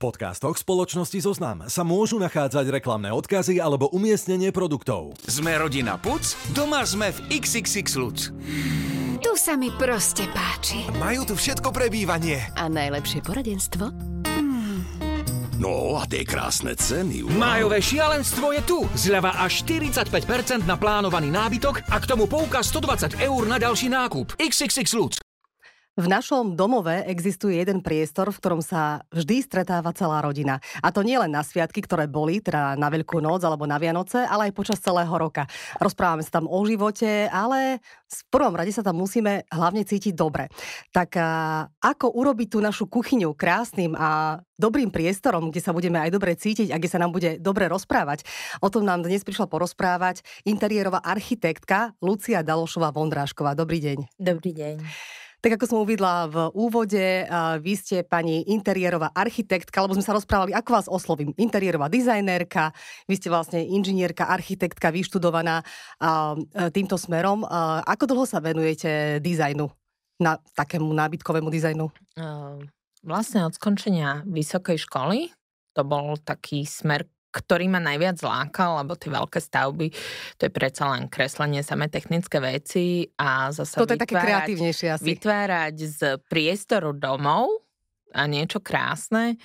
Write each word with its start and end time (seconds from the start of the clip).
podcastoch 0.00 0.56
spoločnosti 0.56 1.20
Zoznam 1.20 1.68
sa 1.68 1.84
môžu 1.84 2.16
nachádzať 2.16 2.72
reklamné 2.72 3.12
odkazy 3.12 3.60
alebo 3.60 3.92
umiestnenie 3.92 4.48
produktov. 4.48 5.12
Sme 5.28 5.52
rodina 5.60 6.00
Puc, 6.00 6.24
doma 6.56 6.80
sme 6.88 7.12
v 7.12 7.36
XXX 7.36 7.86
Lutz. 8.00 8.32
Tu 9.20 9.32
sa 9.36 9.60
mi 9.60 9.68
proste 9.68 10.24
páči. 10.32 10.88
Majú 10.96 11.28
tu 11.28 11.34
všetko 11.36 11.68
pre 11.76 11.92
bývanie. 11.92 12.40
A 12.56 12.72
najlepšie 12.72 13.20
poradenstvo? 13.20 13.92
No 15.60 16.00
a 16.00 16.08
tie 16.08 16.24
krásne 16.24 16.72
ceny. 16.72 17.20
Wow. 17.20 17.36
Májové 17.36 17.84
šialenstvo 17.84 18.56
je 18.56 18.64
tu. 18.64 18.78
Zľava 18.96 19.36
až 19.44 19.60
45% 19.68 20.64
na 20.64 20.80
plánovaný 20.80 21.28
nábytok 21.28 21.84
a 21.92 22.00
k 22.00 22.08
tomu 22.08 22.24
poukaz 22.24 22.72
120 22.72 23.20
eur 23.20 23.42
na 23.44 23.60
ďalší 23.60 23.92
nákup. 23.92 24.40
XXX 24.40 24.88
Lutz. 24.96 25.20
V 26.00 26.08
našom 26.08 26.56
domove 26.56 27.04
existuje 27.04 27.60
jeden 27.60 27.84
priestor, 27.84 28.32
v 28.32 28.40
ktorom 28.40 28.64
sa 28.64 29.04
vždy 29.12 29.44
stretáva 29.44 29.92
celá 29.92 30.24
rodina. 30.24 30.56
A 30.80 30.88
to 30.88 31.04
nie 31.04 31.20
len 31.20 31.28
na 31.28 31.44
sviatky, 31.44 31.84
ktoré 31.84 32.08
boli, 32.08 32.40
teda 32.40 32.72
na 32.80 32.88
Veľkú 32.88 33.20
noc 33.20 33.44
alebo 33.44 33.68
na 33.68 33.76
Vianoce, 33.76 34.24
ale 34.24 34.48
aj 34.48 34.56
počas 34.56 34.80
celého 34.80 35.12
roka. 35.12 35.44
Rozprávame 35.76 36.24
sa 36.24 36.40
tam 36.40 36.48
o 36.48 36.56
živote, 36.64 37.28
ale 37.28 37.84
v 37.84 38.20
prvom 38.32 38.56
rade 38.56 38.72
sa 38.72 38.80
tam 38.80 38.96
musíme 38.96 39.44
hlavne 39.52 39.84
cítiť 39.84 40.16
dobre. 40.16 40.48
Tak 40.88 41.20
a, 41.20 41.68
ako 41.84 42.16
urobiť 42.16 42.48
tú 42.48 42.64
našu 42.64 42.88
kuchyňu 42.88 43.36
krásnym 43.36 43.92
a 43.92 44.40
dobrým 44.56 44.88
priestorom, 44.88 45.52
kde 45.52 45.60
sa 45.60 45.76
budeme 45.76 46.00
aj 46.00 46.16
dobre 46.16 46.32
cítiť 46.32 46.72
a 46.72 46.80
kde 46.80 46.88
sa 46.88 46.96
nám 46.96 47.12
bude 47.12 47.36
dobre 47.44 47.68
rozprávať. 47.68 48.24
O 48.64 48.72
tom 48.72 48.88
nám 48.88 49.04
dnes 49.04 49.20
prišla 49.20 49.52
porozprávať 49.52 50.24
interiérová 50.48 51.04
architektka 51.04 51.92
Lucia 52.00 52.40
Dalošová 52.40 52.88
Vondrášková. 52.88 53.52
Dobrý 53.52 53.84
deň. 53.84 54.16
Dobrý 54.16 54.56
deň. 54.56 55.19
Tak 55.40 55.56
ako 55.56 55.64
som 55.64 55.80
uvidla 55.80 56.28
v 56.28 56.36
úvode, 56.52 57.24
vy 57.64 57.72
ste 57.72 58.04
pani 58.04 58.44
interiérová 58.52 59.08
architektka, 59.16 59.80
lebo 59.80 59.96
sme 59.96 60.04
sa 60.04 60.12
rozprávali, 60.12 60.52
ako 60.52 60.70
vás 60.76 60.84
oslovím. 60.84 61.32
Interiérová 61.40 61.88
dizajnérka, 61.88 62.76
vy 63.08 63.14
ste 63.16 63.32
vlastne 63.32 63.64
inžinierka, 63.64 64.28
architektka, 64.28 64.92
vyštudovaná 64.92 65.64
týmto 66.76 67.00
smerom. 67.00 67.48
Ako 67.88 68.04
dlho 68.04 68.28
sa 68.28 68.44
venujete 68.44 69.16
dizajnu, 69.24 69.64
na 70.20 70.36
takému 70.36 70.92
nábytkovému 70.92 71.48
dizajnu? 71.48 71.88
Vlastne 73.00 73.48
od 73.48 73.56
skončenia 73.56 74.20
vysokej 74.28 74.76
školy. 74.76 75.32
To 75.72 75.88
bol 75.88 76.20
taký 76.20 76.68
smer, 76.68 77.08
ktorý 77.30 77.70
ma 77.70 77.78
najviac 77.78 78.18
lákal, 78.20 78.82
lebo 78.82 78.98
tie 78.98 79.10
veľké 79.10 79.38
stavby, 79.38 79.86
to 80.36 80.42
je 80.46 80.52
predsa 80.52 80.90
len 80.90 81.06
kreslenie 81.06 81.62
samé 81.62 81.86
technické 81.86 82.42
veci 82.42 83.06
a 83.16 83.54
zase 83.54 83.78
Toto 83.78 83.94
je 83.94 84.02
také 84.02 84.18
kreatívnejšie 84.18 84.88
asi. 84.98 85.04
vytvárať 85.06 85.76
z 85.78 86.00
priestoru 86.26 86.90
domov 86.90 87.62
a 88.10 88.26
niečo 88.26 88.58
krásne 88.58 89.38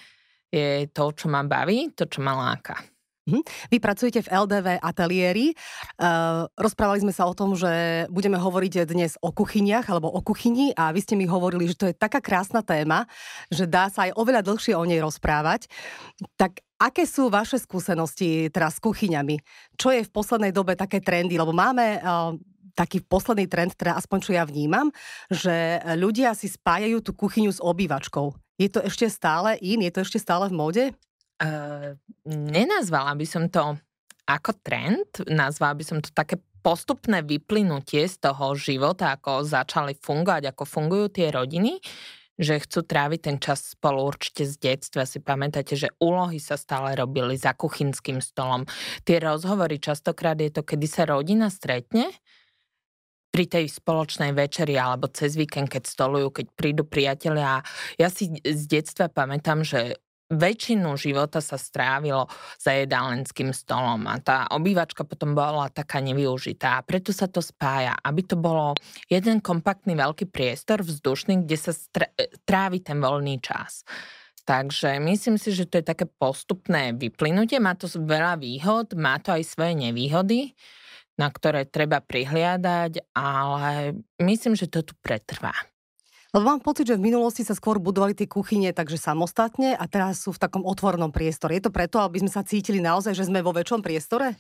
je 0.50 0.90
to, 0.90 1.14
čo 1.14 1.30
ma 1.30 1.46
baví, 1.46 1.94
to, 1.94 2.10
čo 2.10 2.26
ma 2.26 2.34
láka. 2.34 2.82
Mhm. 3.26 3.42
Vy 3.74 3.78
pracujete 3.82 4.22
v 4.22 4.30
LDV 4.30 4.68
ateliéri. 4.86 5.58
Uh, 5.98 6.46
rozprávali 6.62 7.02
sme 7.02 7.10
sa 7.10 7.26
o 7.26 7.34
tom, 7.34 7.58
že 7.58 8.06
budeme 8.14 8.38
hovoriť 8.38 8.86
dnes 8.86 9.18
o 9.18 9.34
kuchyniach 9.34 9.90
alebo 9.90 10.14
o 10.14 10.22
kuchyni 10.22 10.78
a 10.78 10.94
vy 10.94 11.02
ste 11.02 11.18
mi 11.18 11.26
hovorili, 11.26 11.66
že 11.66 11.78
to 11.78 11.90
je 11.90 11.98
taká 11.98 12.22
krásna 12.22 12.62
téma, 12.62 13.10
že 13.50 13.66
dá 13.66 13.90
sa 13.90 14.06
aj 14.06 14.14
oveľa 14.14 14.46
dlhšie 14.46 14.78
o 14.78 14.86
nej 14.86 15.02
rozprávať. 15.02 15.66
Tak 16.38 16.62
aké 16.80 17.08
sú 17.08 17.32
vaše 17.32 17.60
skúsenosti 17.60 18.52
teraz 18.52 18.78
s 18.78 18.84
kuchyňami? 18.84 19.40
Čo 19.80 19.96
je 19.96 20.04
v 20.04 20.14
poslednej 20.14 20.52
dobe 20.52 20.76
také 20.76 21.00
trendy? 21.00 21.40
Lebo 21.40 21.56
máme 21.56 22.00
uh, 22.00 22.36
taký 22.76 23.00
posledný 23.02 23.48
trend, 23.48 23.74
teda 23.74 23.96
aspoň 23.96 24.18
čo 24.20 24.32
ja 24.36 24.44
vnímam, 24.44 24.92
že 25.32 25.80
ľudia 25.96 26.36
si 26.36 26.52
spájajú 26.52 27.00
tú 27.00 27.16
kuchyňu 27.16 27.52
s 27.56 27.64
obývačkou. 27.64 28.36
Je 28.60 28.68
to 28.72 28.84
ešte 28.84 29.08
stále 29.08 29.56
in? 29.64 29.84
Je 29.84 29.92
to 29.92 30.04
ešte 30.04 30.20
stále 30.20 30.52
v 30.52 30.56
móde? 30.56 30.84
Uh, 31.40 31.96
nenazvala 32.28 33.16
by 33.16 33.26
som 33.28 33.48
to 33.52 33.76
ako 34.26 34.52
trend, 34.64 35.28
nazvala 35.28 35.76
by 35.78 35.84
som 35.86 35.98
to 36.02 36.10
také 36.10 36.40
postupné 36.66 37.22
vyplynutie 37.22 38.10
z 38.10 38.18
toho 38.18 38.58
života, 38.58 39.14
ako 39.14 39.46
začali 39.46 39.94
fungovať, 40.02 40.50
ako 40.50 40.64
fungujú 40.66 41.06
tie 41.14 41.30
rodiny, 41.30 41.78
že 42.36 42.60
chcú 42.60 42.84
tráviť 42.84 43.20
ten 43.32 43.38
čas 43.40 43.76
spolu 43.76 44.04
určite 44.04 44.44
z 44.44 44.56
detstva. 44.60 45.08
Si 45.08 45.24
pamätáte, 45.24 45.80
že 45.80 45.92
úlohy 46.04 46.40
sa 46.40 46.60
stále 46.60 46.96
robili 46.96 47.40
za 47.40 47.56
kuchynským 47.56 48.20
stolom. 48.20 48.68
Tie 49.08 49.20
rozhovory 49.20 49.80
častokrát 49.80 50.36
je 50.40 50.52
to, 50.52 50.62
kedy 50.68 50.88
sa 50.88 51.08
rodina 51.08 51.48
stretne, 51.48 52.12
pri 53.36 53.52
tej 53.52 53.68
spoločnej 53.68 54.32
večeri 54.32 54.80
alebo 54.80 55.12
cez 55.12 55.36
víkend, 55.36 55.68
keď 55.68 55.84
stolujú, 55.84 56.32
keď 56.40 56.46
prídu 56.56 56.88
priatelia. 56.88 57.68
Ja 58.00 58.08
si 58.08 58.32
z 58.40 58.64
detstva 58.64 59.12
pamätám, 59.12 59.68
že 59.68 60.00
väčšinu 60.32 60.98
života 60.98 61.38
sa 61.38 61.58
strávilo 61.58 62.26
za 62.58 62.74
jedálenským 62.74 63.54
stolom 63.54 64.10
a 64.10 64.18
tá 64.18 64.50
obývačka 64.50 65.06
potom 65.06 65.38
bola 65.38 65.70
taká 65.70 66.02
nevyužitá. 66.02 66.82
Preto 66.82 67.14
sa 67.14 67.30
to 67.30 67.46
spája, 67.46 67.94
aby 68.02 68.26
to 68.26 68.34
bolo 68.34 68.74
jeden 69.06 69.38
kompaktný 69.42 69.94
veľký 69.94 70.30
priestor 70.34 70.82
vzdušný, 70.82 71.46
kde 71.46 71.58
sa 71.58 71.72
trávi 72.46 72.82
ten 72.82 72.98
voľný 72.98 73.38
čas. 73.38 73.86
Takže 74.46 75.02
myslím 75.02 75.42
si, 75.42 75.50
že 75.54 75.66
to 75.66 75.82
je 75.82 75.90
také 75.90 76.06
postupné 76.06 76.94
vyplynutie. 76.94 77.58
Má 77.58 77.74
to 77.74 77.90
veľa 77.90 78.38
výhod, 78.38 78.94
má 78.94 79.18
to 79.18 79.34
aj 79.34 79.42
svoje 79.42 79.74
nevýhody, 79.74 80.54
na 81.18 81.34
ktoré 81.34 81.66
treba 81.66 81.98
prihliadať, 81.98 83.10
ale 83.18 83.98
myslím, 84.22 84.54
že 84.54 84.70
to 84.70 84.86
tu 84.86 84.94
pretrvá. 85.02 85.54
Lebo 86.36 86.52
mám 86.52 86.60
pocit, 86.60 86.92
že 86.92 87.00
v 87.00 87.08
minulosti 87.08 87.48
sa 87.48 87.56
skôr 87.56 87.80
budovali 87.80 88.12
tie 88.12 88.28
kuchyne 88.28 88.68
takže 88.76 89.00
samostatne 89.00 89.72
a 89.72 89.88
teraz 89.88 90.28
sú 90.28 90.36
v 90.36 90.44
takom 90.44 90.68
otvornom 90.68 91.08
priestore. 91.08 91.56
Je 91.56 91.64
to 91.64 91.72
preto, 91.72 92.04
aby 92.04 92.20
sme 92.20 92.28
sa 92.28 92.44
cítili 92.44 92.84
naozaj, 92.84 93.16
že 93.16 93.32
sme 93.32 93.40
vo 93.40 93.56
väčšom 93.56 93.80
priestore? 93.80 94.36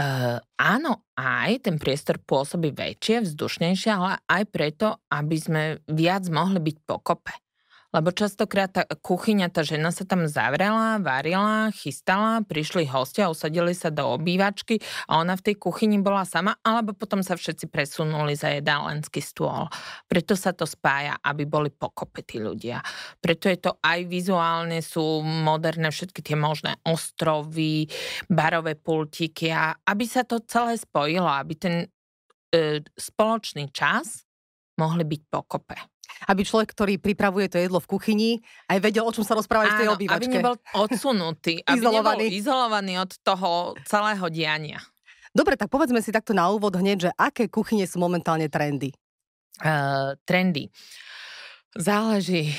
Uh, 0.00 0.40
áno, 0.56 1.04
aj 1.20 1.68
ten 1.68 1.76
priestor 1.76 2.16
pôsobí 2.24 2.72
väčšie, 2.72 3.28
vzdušnejšie, 3.28 3.90
ale 3.92 4.16
aj 4.32 4.42
preto, 4.48 4.96
aby 5.12 5.36
sme 5.36 5.62
viac 5.92 6.24
mohli 6.32 6.56
byť 6.56 6.76
pokope. 6.88 7.36
Lebo 7.90 8.14
častokrát 8.14 8.70
tá 8.70 8.86
kuchyňa, 8.86 9.50
tá 9.50 9.66
žena 9.66 9.90
sa 9.90 10.06
tam 10.06 10.30
zavrela, 10.30 11.02
varila, 11.02 11.74
chystala, 11.74 12.38
prišli 12.46 12.86
hostia, 12.86 13.26
usadili 13.26 13.74
sa 13.74 13.90
do 13.90 14.06
obývačky 14.06 14.78
a 15.10 15.18
ona 15.18 15.34
v 15.34 15.50
tej 15.50 15.56
kuchyni 15.58 15.98
bola 15.98 16.22
sama, 16.22 16.54
alebo 16.62 16.94
potom 16.94 17.18
sa 17.26 17.34
všetci 17.34 17.66
presunuli 17.66 18.38
za 18.38 18.54
jedálenský 18.54 19.18
stôl. 19.18 19.66
Preto 20.06 20.38
sa 20.38 20.54
to 20.54 20.70
spája, 20.70 21.18
aby 21.18 21.42
boli 21.50 21.74
pokope 21.74 22.22
ľudia. 22.38 22.78
Preto 23.18 23.50
je 23.50 23.58
to 23.58 23.82
aj 23.82 24.06
vizuálne, 24.06 24.78
sú 24.86 25.26
moderné 25.26 25.90
všetky 25.90 26.22
tie 26.22 26.38
možné 26.38 26.78
ostrovy, 26.86 27.90
barové 28.30 28.78
pultíky 28.78 29.50
a 29.50 29.74
aby 29.74 30.06
sa 30.06 30.22
to 30.22 30.38
celé 30.46 30.78
spojilo, 30.78 31.26
aby 31.26 31.54
ten 31.58 31.74
e, 32.54 32.78
spoločný 32.94 33.74
čas 33.74 34.22
mohli 34.78 35.02
byť 35.02 35.22
pokope 35.26 35.89
aby 36.28 36.42
človek, 36.44 36.70
ktorý 36.72 36.94
pripravuje 37.00 37.50
to 37.50 37.58
jedlo 37.58 37.78
v 37.78 37.90
kuchyni, 37.90 38.30
aj 38.70 38.78
vedel, 38.82 39.04
o 39.06 39.12
čom 39.14 39.24
sa 39.24 39.36
rozprávať 39.36 39.68
v 39.74 39.78
tej 39.84 39.88
obývačke. 39.94 40.26
aby 40.30 40.36
nebol 40.40 40.56
odsunutý, 40.76 41.54
aby 41.64 41.78
izolovaný. 41.80 42.24
nebol 42.26 42.38
izolovaný 42.38 42.92
od 43.02 43.10
toho 43.24 43.50
celého 43.84 44.26
diania. 44.30 44.80
Dobre, 45.30 45.54
tak 45.54 45.70
povedzme 45.70 46.02
si 46.02 46.10
takto 46.10 46.34
na 46.34 46.50
úvod 46.50 46.74
hneď, 46.74 46.98
že 47.08 47.10
aké 47.14 47.46
kuchyne 47.46 47.86
sú 47.86 48.02
momentálne 48.02 48.50
trendy? 48.50 48.90
Uh, 49.62 50.18
trendy. 50.26 50.72
Záleží, 51.78 52.50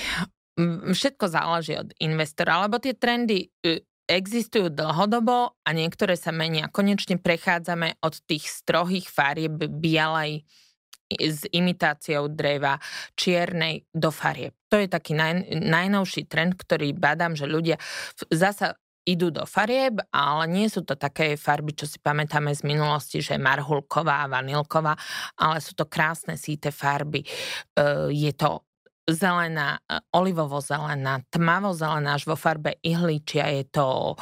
všetko 0.92 1.26
záleží 1.28 1.76
od 1.76 1.92
investora, 2.00 2.64
lebo 2.64 2.80
tie 2.80 2.96
trendy 2.96 3.52
e, 3.60 3.84
existujú 4.08 4.72
dlhodobo 4.72 5.56
a 5.64 5.70
niektoré 5.72 6.16
sa 6.16 6.32
menia. 6.32 6.72
Konečne 6.72 7.20
prechádzame 7.20 8.00
od 8.00 8.16
tých 8.24 8.48
strohých 8.48 9.08
farieb 9.08 9.68
bielej 9.68 10.48
s 11.20 11.48
imitáciou 11.52 12.32
dreva 12.32 12.80
čiernej 13.18 13.84
do 13.92 14.14
farieb. 14.14 14.56
To 14.72 14.80
je 14.80 14.88
taký 14.88 15.18
naj, 15.18 15.52
najnovší 15.52 16.32
trend, 16.32 16.56
ktorý 16.56 16.96
badám, 16.96 17.36
že 17.36 17.50
ľudia 17.50 17.76
zasa 18.32 18.80
idú 19.02 19.34
do 19.34 19.50
farieb, 19.50 19.98
ale 20.14 20.46
nie 20.46 20.70
sú 20.70 20.86
to 20.86 20.94
také 20.94 21.34
farby, 21.34 21.74
čo 21.74 21.90
si 21.90 21.98
pamätáme 21.98 22.54
z 22.54 22.62
minulosti, 22.62 23.18
že 23.18 23.42
marhulková, 23.42 24.30
vanilková, 24.30 24.94
ale 25.42 25.58
sú 25.58 25.74
to 25.74 25.90
krásne 25.90 26.38
síte 26.38 26.70
farby. 26.70 27.26
Je 28.14 28.32
to 28.38 28.62
zelená, 29.10 29.82
e, 29.90 29.98
olivovo-zelená, 30.14 31.26
tmavo-zelená 31.34 32.18
až 32.18 32.30
vo 32.30 32.38
farbe 32.38 32.78
ihličia, 32.86 33.50
je 33.50 33.64
to 33.70 34.16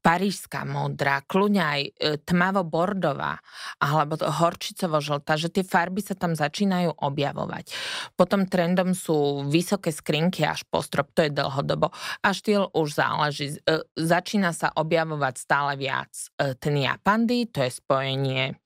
parížská 0.00 0.64
modrá, 0.64 1.20
kľudne 1.28 1.62
aj 1.62 1.80
e, 1.82 1.90
tmavo-bordová 2.24 3.38
alebo 3.82 4.16
horčicovo-žltá, 4.16 5.36
že 5.36 5.52
tie 5.52 5.64
farby 5.66 6.00
sa 6.00 6.16
tam 6.16 6.32
začínajú 6.32 6.96
objavovať. 6.96 7.72
Potom 8.16 8.48
trendom 8.48 8.96
sú 8.96 9.44
vysoké 9.48 9.92
skrinky 9.92 10.48
až 10.48 10.64
po 10.68 10.80
strop, 10.80 11.12
to 11.12 11.28
je 11.28 11.32
dlhodobo. 11.32 11.92
A 12.24 12.32
štýl 12.32 12.72
už 12.72 12.96
záleží. 12.96 13.60
E, 13.68 13.84
začína 13.96 14.56
sa 14.56 14.72
objavovať 14.72 15.34
stále 15.36 15.76
viac 15.76 16.12
ten 16.58 16.74
japandy, 16.76 17.48
to 17.48 17.64
je 17.64 17.70
spojenie 17.72 18.56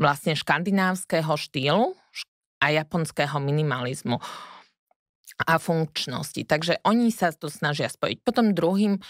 vlastne 0.00 0.32
škandinávskeho 0.32 1.36
štýlu 1.36 1.92
a 2.62 2.66
japonského 2.70 3.36
minimalizmu 3.42 4.22
a 5.40 5.56
funkčnosti. 5.56 6.42
Takže 6.44 6.84
oni 6.84 7.08
sa 7.14 7.32
to 7.32 7.48
snažia 7.48 7.88
spojiť. 7.88 8.18
Potom 8.20 8.52
druhým 8.52 9.00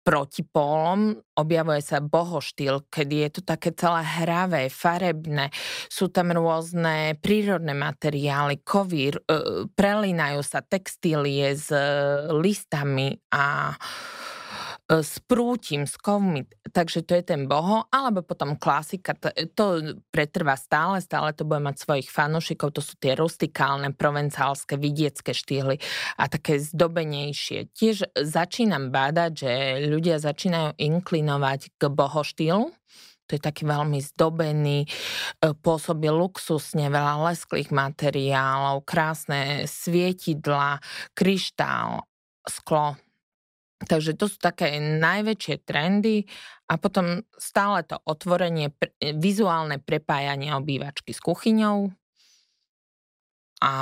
protipólom 0.00 1.20
objavuje 1.36 1.84
sa 1.84 2.00
bohoštýl, 2.00 2.88
kedy 2.88 3.28
je 3.28 3.30
to 3.36 3.42
také 3.44 3.76
celé 3.76 4.00
hravé, 4.00 4.72
farebné. 4.72 5.52
Sú 5.92 6.08
tam 6.08 6.32
rôzne 6.32 7.20
prírodné 7.20 7.76
materiály, 7.76 8.64
kovír, 8.64 9.20
e, 9.20 9.68
prelínajú 9.68 10.40
sa 10.40 10.64
textílie 10.64 11.52
s 11.52 11.68
e, 11.68 11.84
listami 12.32 13.12
a 13.28 13.76
s 14.90 15.22
prútim, 15.22 15.86
s 15.86 15.94
kovmi, 15.94 16.50
takže 16.74 17.06
to 17.06 17.14
je 17.14 17.22
ten 17.22 17.46
boho, 17.46 17.86
alebo 17.94 18.26
potom 18.26 18.58
klasika, 18.58 19.14
to, 19.14 19.30
to 19.54 19.94
pretrvá 20.10 20.58
stále, 20.58 20.98
stále 20.98 21.30
to 21.30 21.46
bude 21.46 21.62
mať 21.62 21.78
svojich 21.78 22.08
fanúšikov, 22.10 22.74
to 22.74 22.82
sú 22.82 22.98
tie 22.98 23.14
rustikálne, 23.14 23.94
provencálske, 23.94 24.74
vidiecké 24.74 25.30
štýly 25.30 25.78
a 26.18 26.26
také 26.26 26.58
zdobenejšie. 26.58 27.70
Tiež 27.70 28.10
začínam 28.18 28.90
bádať, 28.90 29.30
že 29.46 29.52
ľudia 29.86 30.18
začínajú 30.18 30.74
inklinovať 30.74 31.70
k 31.78 31.82
bohoštýlu, 31.86 32.74
to 33.30 33.38
je 33.38 33.46
taký 33.46 33.62
veľmi 33.62 34.02
zdobený, 34.02 34.82
e, 34.82 34.88
pôsobí 35.54 36.10
luxusne, 36.10 36.90
veľa 36.90 37.30
lesklých 37.30 37.70
materiálov, 37.70 38.82
krásne 38.82 39.70
svietidla, 39.70 40.82
kryštál, 41.14 42.10
sklo, 42.50 42.98
Takže 43.80 44.12
to 44.12 44.28
sú 44.28 44.36
také 44.36 44.76
najväčšie 44.76 45.64
trendy 45.64 46.28
a 46.68 46.76
potom 46.76 47.24
stále 47.40 47.80
to 47.88 47.96
otvorenie, 48.04 48.76
vizuálne 49.16 49.80
prepájanie 49.80 50.52
obývačky 50.52 51.16
s 51.16 51.20
kuchyňou. 51.24 51.88
A 53.64 53.72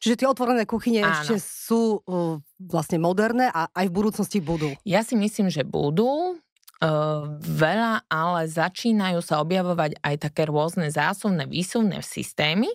Čiže 0.00 0.24
tie 0.24 0.28
otvorené 0.32 0.64
kuchyne 0.64 1.04
Áno. 1.04 1.12
ešte 1.12 1.36
sú 1.36 2.00
uh, 2.00 2.40
vlastne 2.56 2.96
moderné 2.96 3.52
a 3.52 3.68
aj 3.68 3.92
v 3.92 3.96
budúcnosti 4.00 4.40
budú? 4.40 4.72
Ja 4.88 5.04
si 5.04 5.12
myslím, 5.12 5.52
že 5.52 5.60
budú. 5.60 6.40
Uh, 6.80 7.36
veľa, 7.44 8.08
ale 8.08 8.48
začínajú 8.48 9.20
sa 9.20 9.44
objavovať 9.44 10.00
aj 10.00 10.14
také 10.16 10.48
rôzne 10.48 10.88
zásuvné, 10.88 11.44
výsuvné 11.44 12.00
systémy, 12.00 12.72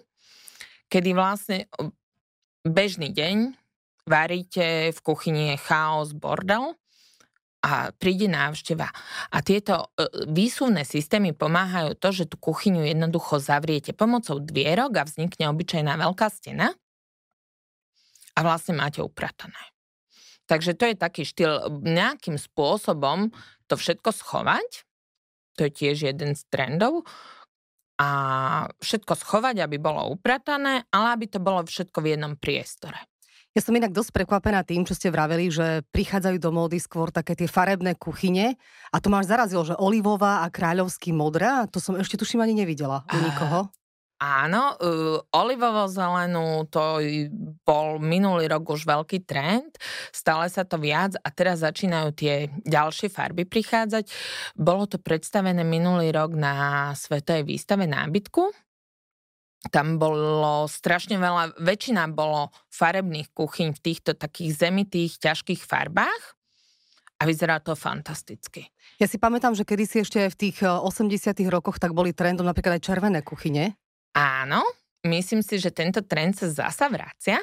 kedy 0.93 1.17
vlastne 1.17 1.65
bežný 2.61 3.09
deň 3.09 3.64
varíte, 4.05 4.93
v 4.93 4.99
kuchyni 5.01 5.53
je 5.53 5.57
chaos, 5.65 6.13
bordel 6.13 6.77
a 7.65 7.89
príde 7.97 8.29
návšteva. 8.29 8.93
A 9.33 9.37
tieto 9.41 9.89
e, 9.97 10.05
výsuvné 10.29 10.85
systémy 10.85 11.33
pomáhajú 11.33 11.97
to, 11.97 12.13
že 12.13 12.29
tú 12.29 12.37
kuchyňu 12.37 12.85
jednoducho 12.85 13.41
zavriete 13.41 13.97
pomocou 13.97 14.37
dvierok 14.37 15.01
a 15.01 15.07
vznikne 15.09 15.49
obyčajná 15.49 15.97
veľká 15.97 16.29
stena 16.29 16.77
a 18.37 18.39
vlastne 18.45 18.77
máte 18.77 19.01
upratané. 19.01 19.57
Takže 20.45 20.77
to 20.77 20.93
je 20.93 20.95
taký 20.95 21.25
štýl, 21.25 21.73
nejakým 21.81 22.37
spôsobom 22.37 23.33
to 23.65 23.73
všetko 23.73 24.13
schovať, 24.13 24.85
to 25.57 25.65
je 25.65 25.71
tiež 25.73 26.13
jeden 26.13 26.37
z 26.37 26.41
trendov, 26.53 27.01
a 27.95 28.09
všetko 28.83 29.15
schovať, 29.15 29.63
aby 29.63 29.79
bolo 29.79 30.11
upratané, 30.11 30.83
ale 30.91 31.07
aby 31.15 31.25
to 31.31 31.39
bolo 31.39 31.63
všetko 31.63 32.03
v 32.03 32.15
jednom 32.15 32.35
priestore. 32.35 32.99
Ja 33.55 33.63
som 33.63 33.71
inak 33.71 33.95
dosť 33.95 34.11
prekvapená 34.11 34.67
tým, 34.67 34.83
čo 34.83 34.91
ste 34.91 35.07
vraveli, 35.07 35.47
že 35.47 35.87
prichádzajú 35.95 36.43
do 36.43 36.51
módy 36.51 36.75
skôr 36.75 37.07
také 37.07 37.39
tie 37.39 37.47
farebné 37.47 37.95
kuchyne 37.95 38.59
a 38.91 38.99
to 38.99 39.07
máš 39.07 39.31
zarazilo, 39.31 39.63
že 39.63 39.79
olivová 39.79 40.43
a 40.43 40.51
kráľovský 40.51 41.15
modrá, 41.15 41.63
to 41.71 41.79
som 41.79 41.95
ešte 41.95 42.19
tuším 42.19 42.43
ani 42.43 42.51
nevidela 42.51 43.07
u 43.07 43.15
nikoho. 43.15 43.71
Áno, 44.19 44.75
uh, 44.75 45.19
olivovo-zelenú 45.31 46.67
to 46.67 46.99
bol 47.63 47.95
minulý 47.99 48.51
rok 48.51 48.75
už 48.75 48.83
veľký 48.87 49.23
trend, 49.23 49.75
stále 50.11 50.51
sa 50.51 50.67
to 50.67 50.75
viac 50.75 51.15
a 51.19 51.27
teraz 51.31 51.63
začínajú 51.63 52.11
tie 52.11 52.51
ďalšie 52.63 53.07
farby 53.07 53.47
prichádzať. 53.47 54.07
Bolo 54.55 54.83
to 54.83 54.99
predstavené 54.99 55.63
minulý 55.63 56.11
rok 56.11 56.35
na 56.35 56.91
Svetovej 56.91 57.43
výstave 57.43 57.87
nábytku 57.87 58.64
tam 59.71 59.97
bolo 59.97 60.69
strašne 60.69 61.17
veľa, 61.17 61.57
väčšina 61.57 62.09
bolo 62.11 62.53
farebných 62.69 63.33
kuchyň 63.33 63.73
v 63.73 63.83
týchto 63.83 64.11
takých 64.13 64.67
zemitých, 64.67 65.17
ťažkých 65.17 65.61
farbách 65.65 66.35
a 67.19 67.23
vyzerá 67.23 67.63
to 67.63 67.73
fantasticky. 67.73 68.67
Ja 68.99 69.07
si 69.07 69.15
pamätám, 69.15 69.55
že 69.55 69.63
kedy 69.63 69.83
si 69.87 69.97
ešte 70.03 70.27
v 70.27 70.35
tých 70.35 70.57
80 70.63 71.31
eh, 71.31 71.47
rokoch 71.47 71.79
tak 71.79 71.95
boli 71.95 72.11
trendom 72.11 72.45
napríklad 72.45 72.79
aj 72.79 72.83
červené 72.83 73.23
kuchyne. 73.23 73.79
Áno, 74.15 74.63
myslím 75.07 75.43
si, 75.43 75.59
že 75.59 75.71
tento 75.71 76.03
trend 76.03 76.39
sa 76.39 76.47
zasa 76.47 76.87
vracia, 76.87 77.39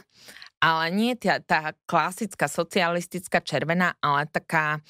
ale 0.63 0.85
nie 0.93 1.13
tá, 1.17 1.41
tá 1.41 1.77
klasická 1.85 2.49
socialistická 2.49 3.41
červená, 3.45 3.97
ale 4.01 4.29
taká 4.29 4.81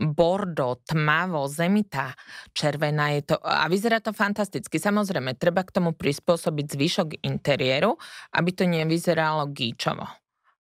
bordo, 0.00 0.80
tmavo, 0.84 1.48
zemitá, 1.48 2.12
červená 2.52 3.16
je 3.16 3.32
to 3.32 3.36
a 3.40 3.64
vyzerá 3.68 4.00
to 4.04 4.12
fantasticky. 4.12 4.76
Samozrejme, 4.76 5.40
treba 5.40 5.64
k 5.64 5.72
tomu 5.72 5.96
prispôsobiť 5.96 6.66
zvyšok 6.68 7.08
interiéru, 7.24 7.96
aby 8.36 8.50
to 8.52 8.68
nevyzeralo 8.68 9.48
gíčovo. 9.50 10.04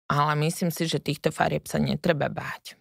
Ale 0.06 0.32
myslím 0.46 0.70
si, 0.70 0.86
že 0.86 1.02
týchto 1.02 1.34
farieb 1.34 1.66
sa 1.66 1.80
netreba 1.80 2.30
báť. 2.30 2.78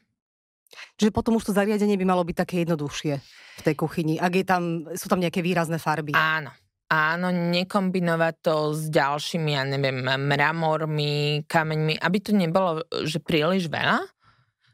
Čiže 0.97 1.13
potom 1.13 1.37
už 1.37 1.49
to 1.49 1.57
zariadenie 1.57 1.97
by 1.97 2.05
malo 2.05 2.25
byť 2.25 2.35
také 2.37 2.55
jednoduchšie 2.65 3.13
v 3.53 3.61
tej 3.61 3.75
kuchyni, 3.77 4.17
ak 4.17 4.33
je 4.33 4.45
tam, 4.45 4.63
sú 4.93 5.05
tam 5.09 5.21
nejaké 5.21 5.41
výrazné 5.41 5.77
farby. 5.77 6.13
Áno. 6.13 6.53
Áno, 6.93 7.33
nekombinovať 7.33 8.35
to 8.45 8.55
s 8.77 8.85
ďalšími, 8.93 9.57
ja 9.57 9.65
neviem, 9.65 10.05
mramormi, 10.05 11.41
kameňmi, 11.49 11.97
aby 11.97 12.17
to 12.21 12.37
nebolo, 12.37 12.85
že 13.01 13.17
príliš 13.17 13.65
veľa, 13.65 14.05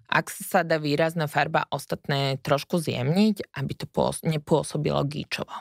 ak 0.10 0.34
sa 0.34 0.66
dá 0.66 0.82
výrazná 0.82 1.30
farba 1.30 1.70
ostatné 1.70 2.42
trošku 2.42 2.82
zjemniť, 2.82 3.54
aby 3.54 3.74
to 3.78 3.86
nepôsobilo 4.26 5.06
gíčovo. 5.06 5.54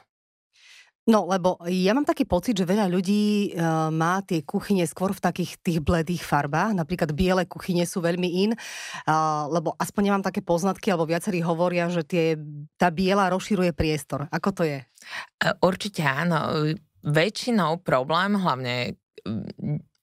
No, 1.09 1.25
lebo 1.25 1.57
ja 1.65 1.97
mám 1.97 2.05
taký 2.05 2.29
pocit, 2.29 2.53
že 2.53 2.69
veľa 2.69 2.85
ľudí 2.93 3.57
uh, 3.57 3.89
má 3.89 4.21
tie 4.21 4.45
kuchyne 4.45 4.85
skôr 4.85 5.17
v 5.17 5.25
takých 5.25 5.57
tých 5.65 5.81
bledých 5.81 6.21
farbách. 6.21 6.77
Napríklad 6.77 7.17
biele 7.17 7.49
kuchyne 7.49 7.89
sú 7.89 8.05
veľmi 8.05 8.45
in, 8.45 8.53
uh, 8.53 9.49
lebo 9.49 9.73
aspoň 9.81 10.03
nemám 10.05 10.25
také 10.29 10.45
poznatky, 10.45 10.93
alebo 10.93 11.09
viacerí 11.09 11.41
hovoria, 11.41 11.89
že 11.89 12.05
tie, 12.05 12.37
tá 12.77 12.93
biela 12.93 13.33
rozširuje 13.33 13.73
priestor. 13.73 14.29
Ako 14.29 14.53
to 14.53 14.69
je? 14.69 14.85
Určite 15.65 16.05
áno. 16.05 16.77
Väčšinou 17.01 17.81
problém, 17.81 18.37
hlavne 18.37 19.01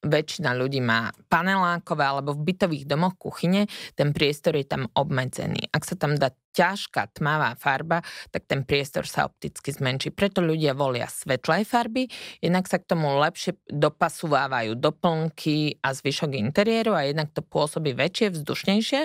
väčšina 0.05 0.53
ľudí 0.53 0.79
má 0.79 1.09
panelákové 1.27 2.05
alebo 2.05 2.37
v 2.37 2.53
bytových 2.53 2.85
domoch 2.85 3.17
kuchyne, 3.17 3.65
ten 3.97 4.13
priestor 4.13 4.55
je 4.55 4.65
tam 4.69 4.85
obmedzený. 4.93 5.73
Ak 5.73 5.83
sa 5.83 5.97
tam 5.97 6.15
dá 6.15 6.29
ťažká 6.55 7.19
tmavá 7.19 7.57
farba, 7.59 7.99
tak 8.31 8.47
ten 8.47 8.63
priestor 8.63 9.03
sa 9.03 9.27
opticky 9.27 9.75
zmenší. 9.75 10.15
Preto 10.15 10.39
ľudia 10.39 10.71
volia 10.71 11.09
svetlé 11.11 11.67
farby, 11.67 12.07
jednak 12.39 12.69
sa 12.71 12.79
k 12.79 12.87
tomu 12.87 13.11
lepšie 13.19 13.59
dopasúvajú 13.67 14.79
doplnky 14.79 15.83
a 15.83 15.91
zvyšok 15.91 16.31
interiéru 16.39 16.95
a 16.95 17.03
jednak 17.03 17.35
to 17.35 17.43
pôsobí 17.43 17.91
väčšie, 17.91 18.31
vzdušnejšie, 18.31 19.01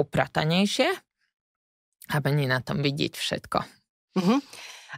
upratanejšie 0.00 0.88
a 2.08 2.16
nie 2.32 2.48
na 2.48 2.64
tom 2.64 2.80
vidieť 2.80 3.12
všetko. 3.12 3.58
Mm-hmm. 4.16 4.38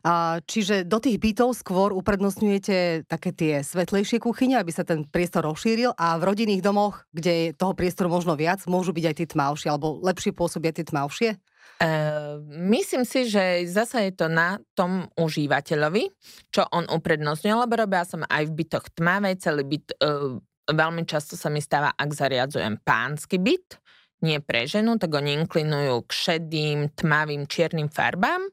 A, 0.07 0.39
čiže 0.47 0.87
do 0.87 1.03
tých 1.03 1.19
bytov 1.19 1.59
skôr 1.59 1.91
uprednostňujete 1.91 3.09
také 3.11 3.35
tie 3.35 3.55
svetlejšie 3.67 4.23
kuchyne, 4.23 4.57
aby 4.57 4.71
sa 4.71 4.87
ten 4.87 5.03
priestor 5.03 5.45
rozšíril 5.51 5.99
a 5.99 6.17
v 6.17 6.27
rodinných 6.31 6.63
domoch, 6.63 7.05
kde 7.11 7.33
je 7.51 7.57
toho 7.59 7.75
priestoru 7.75 8.07
možno 8.07 8.39
viac, 8.39 8.63
môžu 8.71 8.95
byť 8.95 9.05
aj 9.11 9.17
tie 9.19 9.29
tmavšie, 9.35 9.69
alebo 9.69 9.99
lepšie 10.01 10.31
pôsobia 10.31 10.71
tie 10.71 10.87
tmavšie? 10.87 11.37
Uh, 11.81 12.45
myslím 12.69 13.09
si, 13.09 13.25
že 13.25 13.65
zasa 13.65 14.05
je 14.05 14.13
to 14.13 14.29
na 14.29 14.61
tom 14.77 15.09
užívateľovi, 15.17 16.13
čo 16.53 16.69
on 16.69 16.85
uprednostňuje, 16.85 17.57
lebo 17.57 17.73
robila 17.81 18.05
som 18.05 18.21
aj 18.29 18.53
v 18.53 18.57
bytoch 18.63 18.93
tmavé, 18.93 19.41
celý 19.41 19.65
byt, 19.65 19.97
uh, 20.05 20.37
veľmi 20.69 21.09
často 21.09 21.41
sa 21.41 21.49
mi 21.49 21.65
stáva, 21.65 21.97
ak 21.97 22.11
zariadzujem 22.13 22.85
pánsky 22.85 23.41
byt, 23.41 23.81
nie 24.21 24.45
pre 24.45 24.69
ženu, 24.69 25.01
tak 25.01 25.09
oni 25.17 25.41
inklinujú 25.41 26.05
k 26.05 26.13
šedým, 26.13 26.93
tmavým, 26.93 27.49
čiernym 27.49 27.89
farbám 27.89 28.45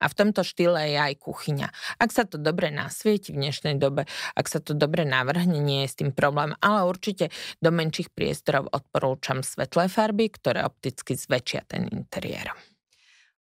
a 0.00 0.04
v 0.08 0.16
tomto 0.16 0.44
štýle 0.44 0.92
je 0.92 0.98
aj 1.00 1.14
kuchyňa. 1.20 1.68
Ak 1.96 2.12
sa 2.12 2.28
to 2.28 2.36
dobre 2.36 2.68
nasvieti 2.68 3.32
v 3.32 3.48
dnešnej 3.48 3.80
dobe, 3.80 4.04
ak 4.36 4.46
sa 4.46 4.60
to 4.60 4.76
dobre 4.76 5.08
navrhne, 5.08 5.56
nie 5.56 5.84
je 5.84 5.92
s 5.92 5.98
tým 5.98 6.12
problém, 6.12 6.52
ale 6.60 6.84
určite 6.84 7.32
do 7.64 7.72
menších 7.72 8.12
priestorov 8.12 8.68
odporúčam 8.72 9.40
svetlé 9.40 9.88
farby, 9.88 10.28
ktoré 10.28 10.64
opticky 10.64 11.16
zväčšia 11.16 11.60
ten 11.64 11.88
interiér. 11.88 12.52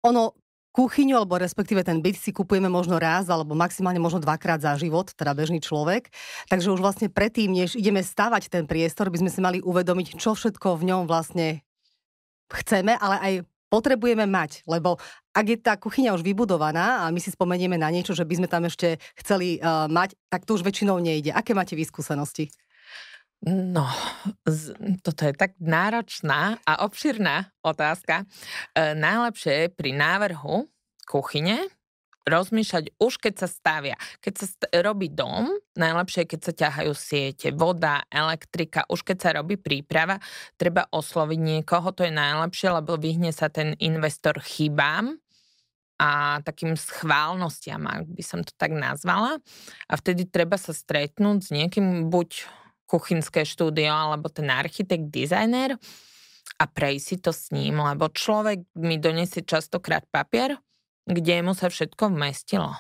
Ono, 0.05 0.37
kuchyňu, 0.77 1.17
alebo 1.17 1.41
respektíve 1.41 1.81
ten 1.81 2.05
byt 2.05 2.21
si 2.21 2.37
kupujeme 2.37 2.69
možno 2.69 3.01
raz, 3.01 3.33
alebo 3.33 3.57
maximálne 3.57 3.97
možno 3.97 4.21
dvakrát 4.21 4.61
za 4.61 4.77
život, 4.77 5.09
teda 5.17 5.33
bežný 5.33 5.65
človek. 5.65 6.13
Takže 6.53 6.69
už 6.69 6.85
vlastne 6.85 7.09
predtým, 7.09 7.49
než 7.49 7.81
ideme 7.81 8.05
stavať 8.05 8.53
ten 8.53 8.69
priestor, 8.69 9.09
by 9.09 9.25
sme 9.25 9.31
si 9.33 9.41
mali 9.41 9.59
uvedomiť, 9.65 10.21
čo 10.21 10.37
všetko 10.37 10.77
v 10.77 10.87
ňom 10.93 11.03
vlastne 11.09 11.65
chceme, 12.53 12.93
ale 12.93 13.17
aj 13.25 13.33
potrebujeme 13.69 14.25
mať, 14.25 14.63
lebo 14.65 14.99
ak 15.35 15.47
je 15.47 15.59
tá 15.61 15.75
kuchyňa 15.77 16.15
už 16.17 16.23
vybudovaná 16.23 17.05
a 17.05 17.13
my 17.13 17.21
si 17.21 17.35
spomenieme 17.35 17.77
na 17.77 17.93
niečo, 17.93 18.17
že 18.17 18.25
by 18.25 18.35
sme 18.41 18.49
tam 18.49 18.65
ešte 18.65 18.97
chceli 19.21 19.59
uh, 19.59 19.91
mať, 19.91 20.17
tak 20.31 20.49
to 20.49 20.57
už 20.57 20.65
väčšinou 20.65 20.97
nejde. 21.03 21.35
Aké 21.35 21.53
máte 21.53 21.77
vyskúsenosti? 21.77 22.49
No, 23.45 23.85
z, 24.49 24.73
toto 25.05 25.29
je 25.29 25.37
tak 25.37 25.55
náročná 25.61 26.57
a 26.65 26.89
obširná 26.89 27.53
otázka. 27.61 28.25
E, 28.73 28.97
najlepšie 28.97 29.77
pri 29.77 29.93
návrhu 29.93 30.65
kuchyne 31.05 31.69
rozmýšľať 32.27 32.99
už 32.99 33.23
keď 33.23 33.35
sa 33.47 33.49
stavia. 33.49 33.97
Keď 34.21 34.35
sa 34.35 34.47
st- 34.51 34.71
robí 34.83 35.09
dom, 35.09 35.55
najlepšie 35.79 36.27
je, 36.27 36.31
keď 36.35 36.41
sa 36.43 36.53
ťahajú 36.53 36.93
siete, 36.93 37.49
voda, 37.55 38.03
elektrika, 38.11 38.85
už 38.91 39.07
keď 39.07 39.17
sa 39.17 39.31
robí 39.39 39.55
príprava, 39.57 40.19
treba 40.59 40.91
osloviť 40.91 41.39
niekoho, 41.39 41.95
to 41.95 42.03
je 42.03 42.13
najlepšie, 42.13 42.69
lebo 42.75 42.99
vyhne 42.99 43.31
sa 43.31 43.47
ten 43.47 43.79
investor 43.79 44.43
chybám 44.43 45.17
a 45.97 46.43
takým 46.45 46.77
schválnostiam, 46.77 47.81
ak 47.89 48.05
by 48.13 48.23
som 48.27 48.45
to 48.45 48.53
tak 48.59 48.75
nazvala. 48.75 49.41
A 49.89 49.93
vtedy 49.97 50.29
treba 50.29 50.61
sa 50.61 50.77
stretnúť 50.77 51.39
s 51.41 51.51
niekým, 51.55 52.13
buď 52.13 52.45
kuchynské 52.87 53.43
štúdio 53.49 53.91
alebo 53.91 54.29
ten 54.29 54.47
architekt, 54.53 55.09
dizajner 55.11 55.75
a 56.57 56.65
prejsť 56.65 57.05
si 57.05 57.17
to 57.19 57.33
s 57.35 57.51
ním, 57.51 57.83
lebo 57.83 58.07
človek 58.13 58.63
mi 58.79 58.97
donesie 58.97 59.43
častokrát 59.43 60.07
papier, 60.09 60.57
kde 61.07 61.43
mu 61.47 61.55
sa 61.55 61.71
všetko 61.71 62.11
vmestilo. 62.13 62.75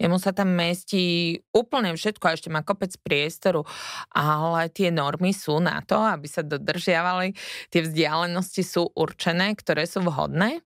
Jemu 0.00 0.16
sa 0.16 0.32
tam 0.32 0.56
mestí 0.56 1.36
úplne 1.52 1.92
všetko 1.92 2.24
a 2.24 2.34
ešte 2.36 2.48
má 2.48 2.64
kopec 2.64 2.96
priestoru, 3.00 3.64
ale 4.12 4.72
tie 4.72 4.88
normy 4.88 5.36
sú 5.36 5.60
na 5.60 5.84
to, 5.84 6.00
aby 6.00 6.24
sa 6.24 6.40
dodržiavali, 6.40 7.36
tie 7.68 7.84
vzdialenosti 7.84 8.64
sú 8.64 8.88
určené, 8.96 9.52
ktoré 9.52 9.84
sú 9.84 10.00
vhodné 10.00 10.64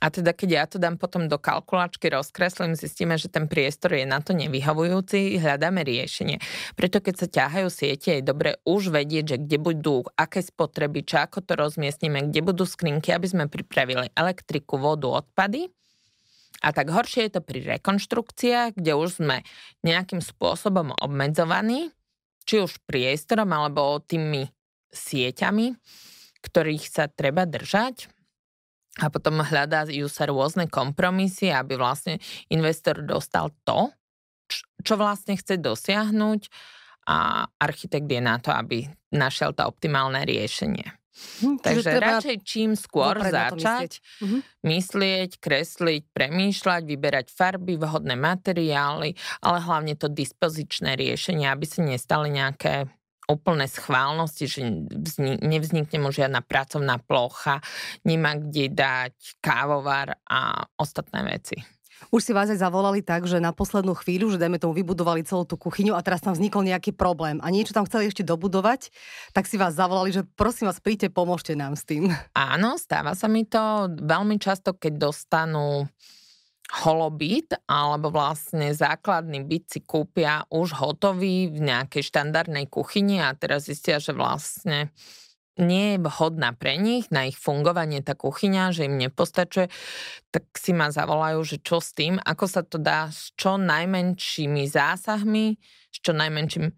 a 0.00 0.08
teda 0.08 0.32
keď 0.32 0.48
ja 0.48 0.64
to 0.64 0.80
dám 0.80 0.96
potom 0.96 1.28
do 1.28 1.36
kalkulačky, 1.36 2.08
rozkreslím, 2.08 2.72
zistíme, 2.72 3.20
že 3.20 3.28
ten 3.28 3.44
priestor 3.44 3.92
je 3.92 4.08
na 4.08 4.24
to 4.24 4.32
nevyhovujúci, 4.32 5.36
hľadáme 5.36 5.84
riešenie. 5.84 6.40
Preto 6.72 7.04
keď 7.04 7.14
sa 7.20 7.26
ťahajú 7.28 7.68
siete, 7.68 8.16
je 8.16 8.24
dobre 8.24 8.56
už 8.64 8.88
vedieť, 8.88 9.36
že 9.36 9.40
kde 9.44 9.58
budú, 9.60 9.96
aké 10.16 10.40
spotreby, 10.40 11.04
či 11.04 11.20
ako 11.20 11.44
to 11.44 11.52
rozmiestnime, 11.52 12.32
kde 12.32 12.40
budú 12.40 12.64
skrinky, 12.64 13.12
aby 13.12 13.28
sme 13.28 13.44
pripravili 13.52 14.08
elektriku, 14.16 14.80
vodu, 14.80 15.20
odpady. 15.20 15.68
A 16.60 16.76
tak 16.76 16.92
horšie 16.92 17.28
je 17.28 17.40
to 17.40 17.42
pri 17.42 17.64
rekonštrukciách, 17.80 18.76
kde 18.76 18.92
už 18.92 19.24
sme 19.24 19.40
nejakým 19.80 20.20
spôsobom 20.20 20.92
obmedzovaní, 21.00 21.88
či 22.44 22.60
už 22.60 22.84
priestorom 22.84 23.48
alebo 23.48 24.00
tými 24.04 24.44
sieťami, 24.92 25.72
ktorých 26.44 26.84
sa 26.84 27.08
treba 27.08 27.48
držať 27.48 28.12
a 29.00 29.08
potom 29.08 29.40
hľadajú 29.40 30.04
sa 30.10 30.28
rôzne 30.28 30.66
kompromisy, 30.68 31.48
aby 31.48 31.78
vlastne 31.78 32.18
investor 32.52 33.00
dostal 33.00 33.54
to, 33.64 33.88
čo 34.82 34.98
vlastne 34.98 35.38
chce 35.38 35.62
dosiahnuť 35.62 36.40
a 37.08 37.48
architekt 37.56 38.10
je 38.10 38.20
na 38.20 38.36
to, 38.42 38.50
aby 38.52 38.84
našiel 39.14 39.54
to 39.54 39.64
optimálne 39.64 40.20
riešenie. 40.26 40.99
Hm, 41.40 41.56
Takže 41.60 41.90
radšej 42.00 42.36
čím 42.44 42.70
skôr 42.76 43.20
začať 43.20 44.00
mhm. 44.20 44.38
myslieť, 44.64 45.30
kresliť, 45.40 46.02
premýšľať, 46.12 46.82
vyberať 46.84 47.26
farby, 47.32 47.76
vhodné 47.76 48.16
materiály, 48.16 49.16
ale 49.44 49.58
hlavne 49.60 49.94
to 49.96 50.08
dispozičné 50.08 50.96
riešenie, 50.96 51.48
aby 51.48 51.64
sa 51.64 51.80
nestali 51.84 52.32
nejaké 52.32 52.88
úplné 53.30 53.70
schválnosti, 53.70 54.50
že 54.50 54.60
nevznikne 55.38 56.02
mu 56.02 56.10
žiadna 56.10 56.42
pracovná 56.42 56.98
plocha, 56.98 57.62
nemá 58.02 58.34
kde 58.34 58.74
dať 58.74 59.38
kávovar 59.38 60.18
a 60.26 60.66
ostatné 60.74 61.22
veci. 61.22 61.62
Už 62.08 62.24
si 62.24 62.32
vás 62.32 62.48
aj 62.48 62.64
zavolali 62.64 63.04
tak, 63.04 63.28
že 63.28 63.36
na 63.36 63.52
poslednú 63.52 63.92
chvíľu, 63.92 64.32
že 64.32 64.40
dajme 64.40 64.56
tomu 64.56 64.72
vybudovali 64.72 65.20
celú 65.28 65.44
tú 65.44 65.60
kuchyňu 65.60 65.92
a 65.92 66.00
teraz 66.00 66.24
tam 66.24 66.32
vznikol 66.32 66.64
nejaký 66.64 66.96
problém 66.96 67.36
a 67.44 67.52
niečo 67.52 67.76
tam 67.76 67.84
chceli 67.84 68.08
ešte 68.08 68.24
dobudovať, 68.24 68.88
tak 69.36 69.44
si 69.44 69.60
vás 69.60 69.76
zavolali, 69.76 70.08
že 70.08 70.24
prosím 70.24 70.72
vás, 70.72 70.80
príďte, 70.80 71.12
pomôžte 71.12 71.52
nám 71.52 71.76
s 71.76 71.84
tým. 71.84 72.08
Áno, 72.32 72.80
stáva 72.80 73.12
sa 73.12 73.28
mi 73.28 73.44
to 73.44 73.92
veľmi 74.00 74.40
často, 74.40 74.72
keď 74.72 75.12
dostanú 75.12 75.84
holobyt 76.70 77.50
alebo 77.66 78.14
vlastne 78.14 78.70
základný 78.70 79.42
byt 79.42 79.64
si 79.66 79.80
kúpia 79.82 80.46
už 80.54 80.78
hotový 80.78 81.50
v 81.50 81.58
nejakej 81.58 82.14
štandardnej 82.14 82.70
kuchyni 82.70 83.18
a 83.18 83.34
teraz 83.34 83.66
zistia, 83.66 83.98
že 83.98 84.14
vlastne 84.14 84.94
nie 85.58 85.96
je 85.96 85.98
vhodná 86.04 86.54
pre 86.54 86.78
nich, 86.78 87.10
na 87.10 87.26
ich 87.26 87.34
fungovanie 87.34 88.04
tá 88.04 88.14
kuchyňa, 88.14 88.70
že 88.70 88.86
im 88.86 89.00
nepostačuje, 89.00 89.66
tak 90.30 90.44
si 90.54 90.70
ma 90.70 90.94
zavolajú, 90.94 91.40
že 91.42 91.56
čo 91.58 91.82
s 91.82 91.90
tým, 91.96 92.22
ako 92.22 92.44
sa 92.46 92.62
to 92.62 92.78
dá 92.78 93.10
s 93.10 93.34
čo 93.34 93.58
najmenšími 93.58 94.68
zásahmi, 94.70 95.58
s 95.90 95.96
čo 95.98 96.14
najmenším 96.14 96.70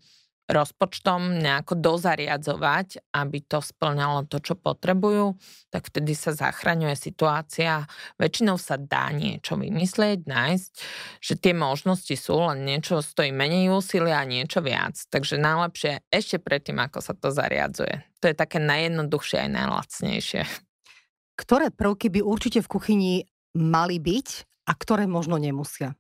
rozpočtom 0.52 1.40
nejako 1.40 1.75
dozariadzovať, 1.80 3.11
aby 3.16 3.38
to 3.42 3.64
splňalo 3.64 4.28
to, 4.28 4.38
čo 4.38 4.54
potrebujú, 4.54 5.35
tak 5.73 5.88
vtedy 5.88 6.12
sa 6.12 6.37
zachraňuje 6.37 6.92
situácia. 6.94 7.88
Väčšinou 8.21 8.61
sa 8.61 8.76
dá 8.76 9.09
niečo 9.11 9.56
vymyslieť, 9.56 10.28
nájsť, 10.28 10.73
že 11.25 11.35
tie 11.40 11.56
možnosti 11.56 12.12
sú, 12.12 12.37
len 12.52 12.68
niečo 12.68 13.00
stojí 13.00 13.32
menej 13.32 13.73
úsilia 13.73 14.21
a 14.21 14.28
niečo 14.28 14.61
viac. 14.61 15.00
Takže 15.09 15.40
najlepšie 15.40 16.04
ešte 16.12 16.37
predtým, 16.37 16.76
ako 16.78 17.00
sa 17.00 17.16
to 17.16 17.32
zariadzuje. 17.32 18.04
To 18.21 18.30
je 18.30 18.37
také 18.37 18.61
najjednoduchšie 18.61 19.49
aj 19.49 19.50
najlacnejšie. 19.50 20.42
Ktoré 21.35 21.73
prvky 21.73 22.12
by 22.12 22.21
určite 22.21 22.61
v 22.61 22.71
kuchyni 22.71 23.12
mali 23.56 23.99
byť 23.99 24.28
a 24.68 24.73
ktoré 24.76 25.09
možno 25.09 25.40
nemusia? 25.40 25.97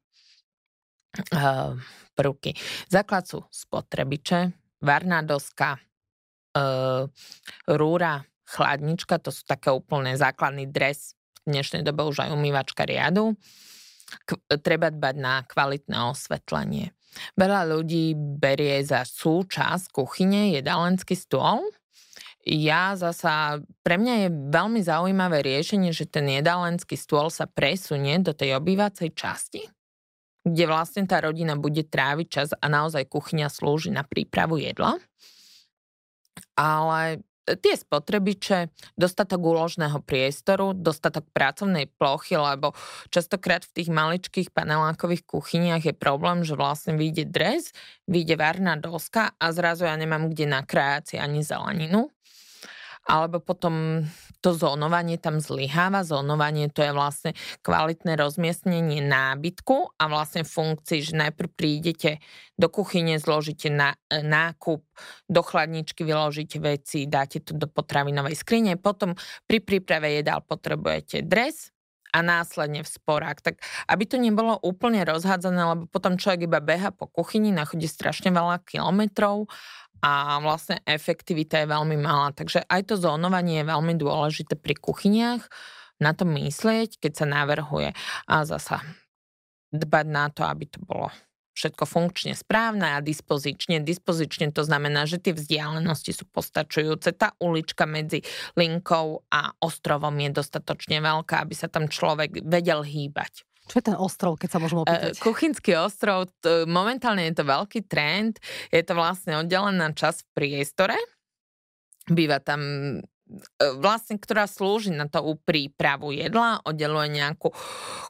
Prvky. 2.16 2.56
Základ 2.88 3.24
sú 3.28 3.44
spotrebiče, 3.48 4.52
varná 4.80 5.20
doska, 5.24 5.76
e, 6.56 6.60
rúra, 7.68 8.24
chladnička, 8.48 9.20
to 9.20 9.32
sú 9.32 9.44
také 9.48 9.72
úplne 9.72 10.16
základný 10.16 10.68
dres, 10.68 11.16
v 11.42 11.56
dnešnej 11.58 11.82
dobe 11.82 12.06
už 12.06 12.28
aj 12.28 12.30
umývačka 12.36 12.84
riadu. 12.84 13.34
K- 14.28 14.40
treba 14.60 14.92
dbať 14.92 15.14
na 15.16 15.40
kvalitné 15.48 15.96
osvetlenie. 16.12 16.92
Veľa 17.36 17.68
ľudí 17.68 18.12
berie 18.16 18.80
za 18.84 19.04
súčasť 19.04 19.92
kuchyne 19.92 20.52
jedalenský 20.52 21.16
stôl, 21.16 21.64
ja 22.42 22.98
zasa, 22.98 23.62
pre 23.86 23.94
mňa 24.02 24.14
je 24.26 24.28
veľmi 24.50 24.82
zaujímavé 24.82 25.46
riešenie, 25.46 25.94
že 25.94 26.10
ten 26.10 26.26
jedalenský 26.26 26.98
stôl 26.98 27.30
sa 27.30 27.46
presunie 27.46 28.18
do 28.18 28.34
tej 28.34 28.58
obývacej 28.58 29.14
časti 29.14 29.62
kde 30.42 30.64
vlastne 30.66 31.06
tá 31.06 31.22
rodina 31.22 31.54
bude 31.54 31.86
tráviť 31.86 32.26
čas 32.26 32.48
a 32.54 32.66
naozaj 32.66 33.06
kuchyňa 33.06 33.46
slúži 33.46 33.94
na 33.94 34.02
prípravu 34.02 34.58
jedla. 34.58 34.98
Ale 36.58 37.22
tie 37.42 37.74
spotrebiče, 37.74 38.70
dostatok 38.94 39.42
úložného 39.42 39.98
priestoru, 40.02 40.74
dostatok 40.78 41.26
pracovnej 41.34 41.90
plochy, 41.90 42.38
lebo 42.38 42.70
častokrát 43.10 43.66
v 43.66 43.74
tých 43.82 43.90
maličkých 43.90 44.48
panelákových 44.54 45.26
kuchyniach 45.26 45.82
je 45.82 45.94
problém, 45.94 46.46
že 46.46 46.54
vlastne 46.54 46.94
vyjde 46.94 47.26
dres, 47.26 47.74
vyjde 48.06 48.38
varná 48.38 48.78
doska 48.78 49.34
a 49.42 49.46
zrazu 49.50 49.90
ja 49.90 49.94
nemám 49.98 50.30
kde 50.30 50.46
nakrájať 50.46 51.02
si 51.06 51.16
ani 51.18 51.42
zeleninu 51.42 52.14
alebo 53.02 53.42
potom 53.42 54.06
to 54.38 54.54
zónovanie 54.54 55.18
tam 55.18 55.42
zlyháva. 55.42 56.06
Zónovanie 56.06 56.70
to 56.70 56.86
je 56.86 56.92
vlastne 56.94 57.30
kvalitné 57.66 58.14
rozmiestnenie 58.14 59.02
nábytku 59.02 59.98
a 59.98 60.04
vlastne 60.06 60.46
funkcii, 60.46 61.12
že 61.12 61.14
najprv 61.18 61.50
prídete 61.50 62.22
do 62.54 62.70
kuchyne, 62.70 63.18
zložíte 63.18 63.74
na, 63.74 63.98
e, 64.06 64.22
nákup, 64.22 64.86
do 65.26 65.42
chladničky 65.42 66.06
vyložíte 66.06 66.62
veci, 66.62 67.10
dáte 67.10 67.42
to 67.42 67.58
do 67.58 67.66
potravinovej 67.66 68.38
skrine, 68.38 68.78
potom 68.78 69.18
pri 69.50 69.58
príprave 69.58 70.22
jedál 70.22 70.44
potrebujete 70.46 71.26
dres, 71.26 71.74
a 72.12 72.20
následne 72.20 72.84
v 72.84 72.92
sporách. 72.92 73.40
Tak 73.40 73.64
aby 73.88 74.04
to 74.04 74.20
nebolo 74.20 74.60
úplne 74.60 75.00
rozhádzané, 75.02 75.60
lebo 75.64 75.82
potom 75.88 76.20
človek 76.20 76.44
iba 76.44 76.60
beha 76.60 76.92
po 76.92 77.08
kuchyni, 77.08 77.50
nachodí 77.50 77.88
strašne 77.88 78.28
veľa 78.28 78.60
kilometrov 78.68 79.48
a 80.02 80.42
vlastne 80.42 80.82
efektivita 80.82 81.62
je 81.62 81.70
veľmi 81.70 81.96
malá. 81.96 82.34
Takže 82.34 82.66
aj 82.66 82.90
to 82.90 82.94
zónovanie 82.98 83.62
je 83.62 83.70
veľmi 83.70 83.94
dôležité 83.96 84.58
pri 84.58 84.74
kuchyniach, 84.74 85.46
na 86.02 86.10
to 86.18 86.26
myslieť, 86.26 86.98
keď 86.98 87.12
sa 87.22 87.26
navrhuje 87.30 87.94
a 88.26 88.34
zasa 88.42 88.82
dbať 89.70 90.06
na 90.10 90.26
to, 90.28 90.42
aby 90.42 90.66
to 90.66 90.82
bolo 90.82 91.08
všetko 91.52 91.84
funkčne 91.84 92.32
správne 92.32 92.96
a 92.96 93.04
dispozične. 93.04 93.84
Dispozične 93.84 94.50
to 94.50 94.64
znamená, 94.64 95.04
že 95.04 95.20
tie 95.20 95.36
vzdialenosti 95.36 96.12
sú 96.16 96.24
postačujúce. 96.32 97.12
Tá 97.12 97.36
ulička 97.38 97.84
medzi 97.84 98.24
linkou 98.56 99.22
a 99.28 99.52
ostrovom 99.60 100.16
je 100.16 100.30
dostatočne 100.32 101.04
veľká, 101.04 101.44
aby 101.44 101.54
sa 101.54 101.68
tam 101.68 101.92
človek 101.92 102.42
vedel 102.44 102.82
hýbať. 102.82 103.44
Čo 103.70 103.78
je 103.78 103.84
ten 103.84 103.96
ostrov, 103.96 104.34
keď 104.36 104.48
sa 104.50 104.58
môžem 104.58 104.82
opýtať? 104.82 105.14
Uh, 105.14 105.22
kuchynský 105.22 105.78
ostrov, 105.78 106.30
to, 106.42 106.66
momentálne 106.66 107.22
je 107.30 107.34
to 107.38 107.44
veľký 107.46 107.86
trend. 107.86 108.42
Je 108.74 108.82
to 108.82 108.98
vlastne 108.98 109.38
oddelená 109.38 109.94
časť 109.94 110.18
v 110.26 110.30
priestore. 110.34 110.98
Býva 112.10 112.42
tam 112.42 112.60
vlastne, 113.78 114.20
ktorá 114.20 114.44
slúži 114.50 114.92
na 114.92 115.08
to 115.08 115.38
prípravu 115.42 116.12
jedla, 116.12 116.60
oddeluje 116.62 117.22
nejakú 117.22 117.50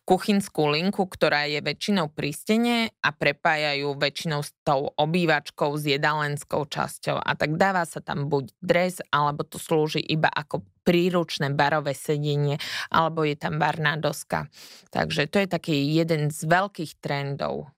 kuchynskú 0.05 0.73
linku, 0.73 1.07
ktorá 1.07 1.47
je 1.47 1.63
väčšinou 1.63 2.11
pri 2.11 2.31
stene 2.35 2.77
a 3.01 3.15
prepájajú 3.15 3.95
väčšinou 3.97 4.41
s 4.43 4.51
tou 4.67 4.91
obývačkou, 4.93 5.75
s 5.79 5.85
jedalenskou 5.87 6.67
časťou 6.67 7.21
a 7.21 7.31
tak 7.39 7.55
dáva 7.57 7.87
sa 7.87 8.03
tam 8.03 8.27
buď 8.27 8.45
dres, 8.59 8.99
alebo 9.15 9.47
to 9.47 9.57
slúži 9.63 10.03
iba 10.03 10.29
ako 10.29 10.67
príručné 10.83 11.55
barové 11.55 11.95
sedenie, 11.95 12.59
alebo 12.91 13.23
je 13.23 13.39
tam 13.39 13.63
barná 13.63 13.95
doska. 13.95 14.51
Takže 14.91 15.31
to 15.31 15.39
je 15.39 15.49
taký 15.49 15.77
jeden 15.95 16.35
z 16.35 16.43
veľkých 16.43 16.99
trendov 16.99 17.71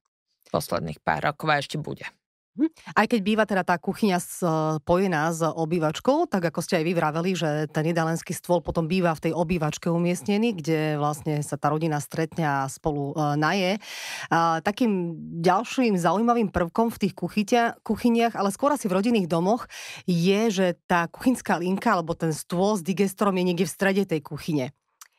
posledných 0.48 1.02
pár 1.02 1.34
rokov 1.34 1.48
a 1.50 1.60
ešte 1.60 1.76
bude. 1.76 2.06
Hm. 2.54 2.70
Aj 2.94 3.06
keď 3.10 3.20
býva 3.26 3.44
teda 3.50 3.66
tá 3.66 3.74
kuchyňa 3.82 4.22
spojená 4.22 5.34
s 5.34 5.42
obývačkou, 5.42 6.30
tak 6.30 6.54
ako 6.54 6.62
ste 6.62 6.78
aj 6.78 6.84
vy 6.86 6.92
vraveli, 6.94 7.30
že 7.34 7.66
ten 7.74 7.90
jedalenský 7.90 8.30
stôl 8.30 8.62
potom 8.62 8.86
býva 8.86 9.10
v 9.18 9.26
tej 9.26 9.32
obývačke 9.34 9.90
umiestnený, 9.90 10.62
kde 10.62 10.94
vlastne 10.94 11.42
sa 11.42 11.58
tá 11.58 11.74
rodina 11.74 11.98
stretne 11.98 12.46
a 12.46 12.70
spolu 12.70 13.10
e, 13.10 13.14
naje. 13.34 13.82
A 14.30 14.62
takým 14.62 15.18
ďalším 15.42 15.98
zaujímavým 15.98 16.54
prvkom 16.54 16.94
v 16.94 17.00
tých 17.02 17.14
kuchyťa, 17.18 17.82
kuchyniach, 17.82 18.38
ale 18.38 18.54
skôr 18.54 18.70
asi 18.70 18.86
v 18.86 19.02
rodinných 19.02 19.26
domoch, 19.26 19.66
je, 20.06 20.54
že 20.54 20.66
tá 20.86 21.10
kuchynská 21.10 21.58
linka 21.58 21.90
alebo 21.90 22.14
ten 22.14 22.30
stôl 22.30 22.78
s 22.78 22.86
digestorom 22.86 23.34
je 23.34 23.44
niekde 23.50 23.66
v 23.66 23.74
strede 23.74 24.06
tej 24.06 24.22
kuchyne. 24.22 24.70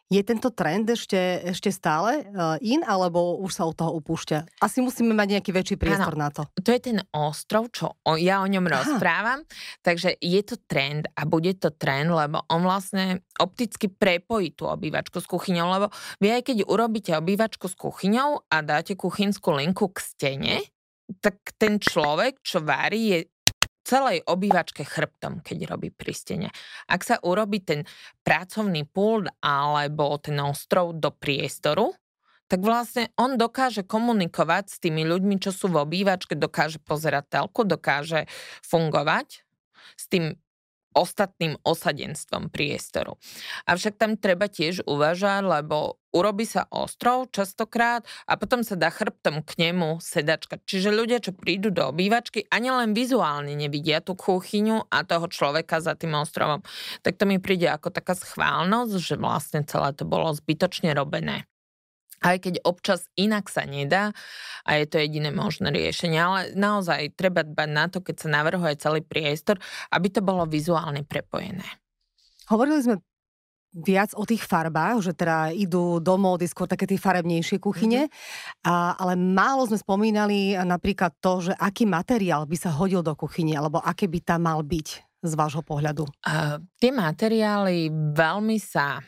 Je 0.06 0.22
tento 0.22 0.54
trend 0.54 0.86
ešte, 0.86 1.18
ešte 1.50 1.74
stále 1.74 2.30
uh, 2.30 2.62
in, 2.62 2.86
alebo 2.86 3.42
už 3.42 3.52
sa 3.58 3.66
od 3.66 3.74
toho 3.74 3.98
upúšťa? 3.98 4.62
Asi 4.62 4.78
musíme 4.78 5.18
mať 5.18 5.38
nejaký 5.38 5.50
väčší 5.50 5.76
priestor 5.82 6.14
ano, 6.14 6.22
na 6.22 6.30
to. 6.30 6.46
To 6.62 6.70
je 6.70 6.82
ten 6.94 7.02
ostrov, 7.10 7.74
čo 7.74 7.98
o, 8.06 8.14
ja 8.14 8.46
o 8.46 8.48
ňom 8.48 8.70
Aha. 8.70 8.86
rozprávam. 8.86 9.42
Takže 9.82 10.14
je 10.22 10.42
to 10.46 10.62
trend 10.70 11.10
a 11.18 11.26
bude 11.26 11.58
to 11.58 11.74
trend, 11.74 12.14
lebo 12.14 12.46
on 12.54 12.62
vlastne 12.62 13.26
opticky 13.42 13.90
prepojí 13.90 14.54
tú 14.54 14.70
obývačku 14.70 15.18
s 15.18 15.26
kuchyňou, 15.26 15.74
lebo 15.74 15.88
vy 16.22 16.38
aj 16.38 16.54
keď 16.54 16.58
urobíte 16.70 17.12
obývačku 17.18 17.66
s 17.66 17.74
kuchyňou 17.74 18.46
a 18.46 18.58
dáte 18.62 18.94
kuchynskú 18.94 19.58
linku 19.58 19.90
k 19.90 19.98
stene, 20.06 20.56
tak 21.18 21.38
ten 21.58 21.82
človek, 21.82 22.42
čo 22.46 22.62
varí, 22.62 23.02
je 23.10 23.20
celej 23.86 24.26
obývačke 24.26 24.82
chrbtom, 24.82 25.46
keď 25.46 25.70
robí 25.70 25.94
pristene. 25.94 26.50
Ak 26.90 27.06
sa 27.06 27.22
urobí 27.22 27.62
ten 27.62 27.86
pracovný 28.26 28.90
pult 28.90 29.30
alebo 29.40 30.18
ten 30.18 30.42
ostrov 30.42 30.98
do 30.98 31.14
priestoru, 31.14 31.94
tak 32.46 32.62
vlastne 32.62 33.10
on 33.18 33.38
dokáže 33.38 33.86
komunikovať 33.86 34.66
s 34.70 34.78
tými 34.78 35.02
ľuďmi, 35.06 35.42
čo 35.42 35.50
sú 35.50 35.70
v 35.70 35.82
obývačke, 35.82 36.38
dokáže 36.38 36.78
pozerať 36.82 37.42
telku, 37.42 37.66
dokáže 37.66 38.30
fungovať 38.62 39.42
s 39.98 40.06
tým 40.10 40.38
ostatným 40.96 41.60
osadenstvom 41.62 42.48
priestoru. 42.48 43.20
Avšak 43.68 44.00
tam 44.00 44.16
treba 44.16 44.48
tiež 44.48 44.88
uvažať, 44.88 45.44
lebo 45.44 46.00
urobí 46.16 46.48
sa 46.48 46.64
ostrov 46.72 47.28
častokrát 47.36 48.08
a 48.24 48.40
potom 48.40 48.64
sa 48.64 48.80
dá 48.80 48.88
chrbtom 48.88 49.44
k 49.44 49.52
nemu 49.60 50.00
sedačka. 50.00 50.64
Čiže 50.64 50.96
ľudia, 50.96 51.20
čo 51.20 51.36
prídu 51.36 51.76
do 51.76 51.92
obývačky, 51.92 52.48
ani 52.48 52.72
len 52.72 52.96
vizuálne 52.96 53.52
nevidia 53.52 54.00
tú 54.00 54.16
kuchyňu 54.16 54.88
a 54.88 55.04
toho 55.04 55.28
človeka 55.28 55.84
za 55.84 56.00
tým 56.00 56.16
ostrovom. 56.16 56.64
Tak 57.04 57.20
to 57.20 57.28
mi 57.28 57.44
príde 57.44 57.68
ako 57.68 57.92
taká 57.92 58.16
schválnosť, 58.16 58.96
že 58.96 59.16
vlastne 59.20 59.62
celé 59.68 59.92
to 59.92 60.08
bolo 60.08 60.32
zbytočne 60.32 60.96
robené 60.96 61.44
aj 62.26 62.38
keď 62.42 62.54
občas 62.66 63.06
inak 63.14 63.46
sa 63.54 63.70
nedá 63.70 64.10
a 64.66 64.82
je 64.82 64.90
to 64.90 64.98
jediné 64.98 65.30
možné 65.30 65.70
riešenie. 65.70 66.18
Ale 66.18 66.42
naozaj 66.58 67.14
treba 67.14 67.46
dbať 67.46 67.70
na 67.70 67.86
to, 67.86 68.02
keď 68.02 68.26
sa 68.26 68.30
navrhuje 68.34 68.74
celý 68.82 69.06
priestor, 69.06 69.62
aby 69.94 70.10
to 70.10 70.26
bolo 70.26 70.50
vizuálne 70.50 71.06
prepojené. 71.06 71.66
Hovorili 72.50 72.82
sme 72.82 72.96
viac 73.76 74.16
o 74.16 74.24
tých 74.24 74.48
farbách, 74.48 75.04
že 75.04 75.12
teda 75.12 75.52
idú 75.52 76.00
do 76.00 76.16
módy 76.16 76.48
skôr 76.48 76.64
také 76.64 76.88
tie 76.88 76.96
farebnejšie 76.96 77.60
kuchyne, 77.60 78.08
mm-hmm. 78.08 78.72
a, 78.72 78.96
ale 78.96 79.20
málo 79.20 79.68
sme 79.68 79.76
spomínali 79.76 80.56
napríklad 80.56 81.12
to, 81.20 81.52
že 81.52 81.54
aký 81.60 81.84
materiál 81.84 82.48
by 82.48 82.56
sa 82.56 82.72
hodil 82.72 83.04
do 83.04 83.12
kuchyne, 83.20 83.52
alebo 83.60 83.84
aké 83.84 84.08
by 84.08 84.24
tam 84.24 84.48
mal 84.48 84.64
byť 84.64 84.88
z 85.26 85.34
vášho 85.36 85.60
pohľadu. 85.66 86.08
Uh, 86.24 86.62
tie 86.80 86.96
materiály 86.96 87.92
veľmi 88.16 88.56
sa 88.62 89.04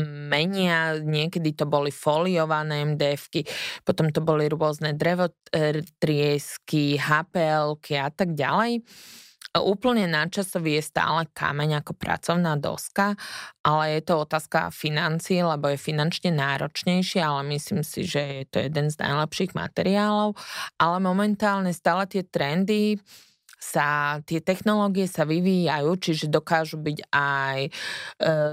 menia, 0.00 0.96
niekedy 1.00 1.52
to 1.52 1.68
boli 1.68 1.92
foliované 1.92 2.96
MDFky, 2.96 3.44
potom 3.84 4.08
to 4.08 4.24
boli 4.24 4.48
rôzne 4.48 4.96
drevotriesky, 4.96 6.96
HPLky 6.96 8.00
a 8.00 8.08
tak 8.08 8.32
ďalej. 8.32 8.80
Úplne 9.52 10.08
nadčasový 10.08 10.80
je 10.80 10.88
stále 10.88 11.28
kameň 11.36 11.84
ako 11.84 11.92
pracovná 11.92 12.56
doska, 12.56 13.20
ale 13.60 14.00
je 14.00 14.08
to 14.08 14.24
otázka 14.24 14.72
financií, 14.72 15.44
lebo 15.44 15.68
je 15.68 15.76
finančne 15.76 16.32
náročnejší, 16.32 17.20
ale 17.20 17.44
myslím 17.52 17.84
si, 17.84 18.08
že 18.08 18.40
je 18.40 18.44
to 18.48 18.64
jeden 18.64 18.88
z 18.88 18.96
najlepších 18.96 19.52
materiálov. 19.52 20.40
Ale 20.80 20.96
momentálne 21.04 21.76
stále 21.76 22.08
tie 22.08 22.24
trendy, 22.24 22.96
sa 23.62 24.18
tie 24.26 24.42
technológie 24.42 25.06
sa 25.06 25.22
vyvíjajú, 25.22 25.90
čiže 25.94 26.26
dokážu 26.26 26.82
byť 26.82 26.98
aj 27.14 27.58
e, 27.62 27.70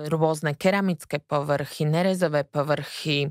rôzne 0.06 0.54
keramické 0.54 1.18
povrchy, 1.18 1.90
nerezové 1.90 2.46
povrchy, 2.46 3.26
e, 3.26 3.30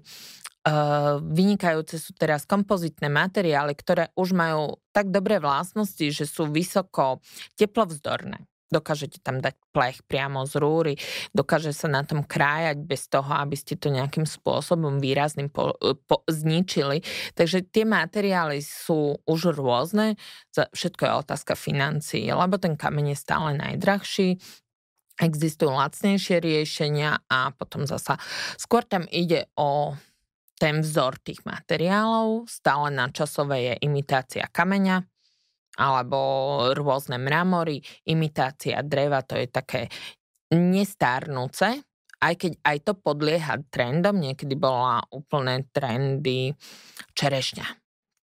vynikajúce 1.23 2.03
sú 2.03 2.19
teraz 2.19 2.43
kompozitné 2.51 3.07
materiály, 3.07 3.79
ktoré 3.79 4.11
už 4.19 4.35
majú 4.35 4.83
tak 4.91 5.15
dobré 5.15 5.39
vlastnosti, 5.39 6.11
že 6.11 6.27
sú 6.27 6.51
vysoko 6.51 7.23
teplovzdorné. 7.55 8.43
Dokážete 8.69 9.25
tam 9.25 9.41
dať 9.41 9.57
plech 9.73 10.05
priamo 10.05 10.45
z 10.45 10.61
rúry, 10.61 10.95
dokáže 11.33 11.73
sa 11.73 11.89
na 11.89 12.05
tom 12.05 12.21
krájať 12.21 12.77
bez 12.85 13.09
toho, 13.09 13.29
aby 13.29 13.57
ste 13.57 13.81
to 13.81 13.89
nejakým 13.89 14.29
spôsobom 14.29 15.01
výrazným 15.01 15.49
po, 15.49 15.73
po, 16.05 16.21
zničili. 16.29 17.01
Takže 17.33 17.65
tie 17.65 17.89
materiály 17.89 18.61
sú 18.61 19.17
už 19.25 19.57
rôzne, 19.57 20.21
všetko 20.53 21.03
je 21.09 21.13
otázka 21.25 21.55
financií, 21.57 22.29
lebo 22.29 22.61
ten 22.61 22.77
kameň 22.77 23.17
je 23.17 23.19
stále 23.19 23.57
najdrahší, 23.57 24.37
existujú 25.19 25.75
lacnejšie 25.75 26.39
riešenia 26.39 27.27
a 27.27 27.51
potom 27.51 27.85
zasa 27.85 28.21
skôr 28.55 28.87
tam 28.87 29.05
ide 29.11 29.51
o 29.59 29.99
ten 30.59 30.83
vzor 30.83 31.23
tých 31.23 31.47
materiálov, 31.47 32.51
stále 32.51 32.91
na 32.91 33.07
časové 33.15 33.73
je 33.73 33.75
imitácia 33.87 34.47
kameňa, 34.51 35.07
alebo 35.79 36.19
rôzne 36.75 37.23
mramory, 37.23 37.79
imitácia 38.11 38.83
dreva, 38.83 39.23
to 39.23 39.39
je 39.39 39.47
také 39.47 39.87
nestárnuce, 40.51 41.87
aj 42.19 42.35
keď 42.35 42.53
aj 42.67 42.77
to 42.83 42.93
podlieha 42.99 43.63
trendom, 43.71 44.19
niekedy 44.19 44.59
bola 44.59 45.03
úplné 45.15 45.71
trendy 45.71 46.51
čerešňa. 47.15 47.67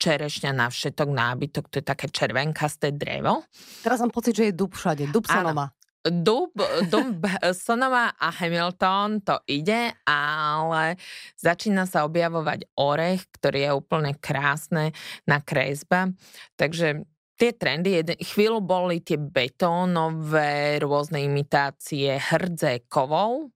Čerešňa 0.02 0.50
na 0.50 0.66
všetok 0.66 1.08
nábytok, 1.08 1.64
to 1.70 1.78
je 1.80 1.86
také 1.86 2.10
červenkasté 2.10 2.90
drevo. 2.90 3.46
Teraz 3.86 4.02
mám 4.02 4.10
pocit, 4.10 4.34
že 4.34 4.50
je 4.50 4.54
dub 4.58 4.74
všade, 4.74 5.06
dub 5.14 5.24
Sonoma. 5.30 5.70
Dub, 6.04 6.52
dub 6.90 7.24
Sonoma 7.64 8.12
a 8.18 8.28
Hamilton 8.28 9.24
to 9.24 9.40
ide, 9.48 9.94
ale 10.04 11.00
začína 11.38 11.88
sa 11.88 12.04
objavovať 12.04 12.68
orech, 12.76 13.24
ktorý 13.38 13.58
je 13.64 13.72
úplne 13.72 14.12
krásne 14.18 14.92
na 15.24 15.40
kresba. 15.40 16.12
Takže 16.58 17.08
tie 17.34 17.50
trendy, 17.54 18.02
jeden, 18.02 18.18
chvíľu 18.18 18.62
boli 18.62 19.02
tie 19.02 19.18
betónové 19.18 20.78
rôzne 20.78 21.22
imitácie 21.22 22.18
hrdze 22.18 22.86
kovov. 22.86 23.50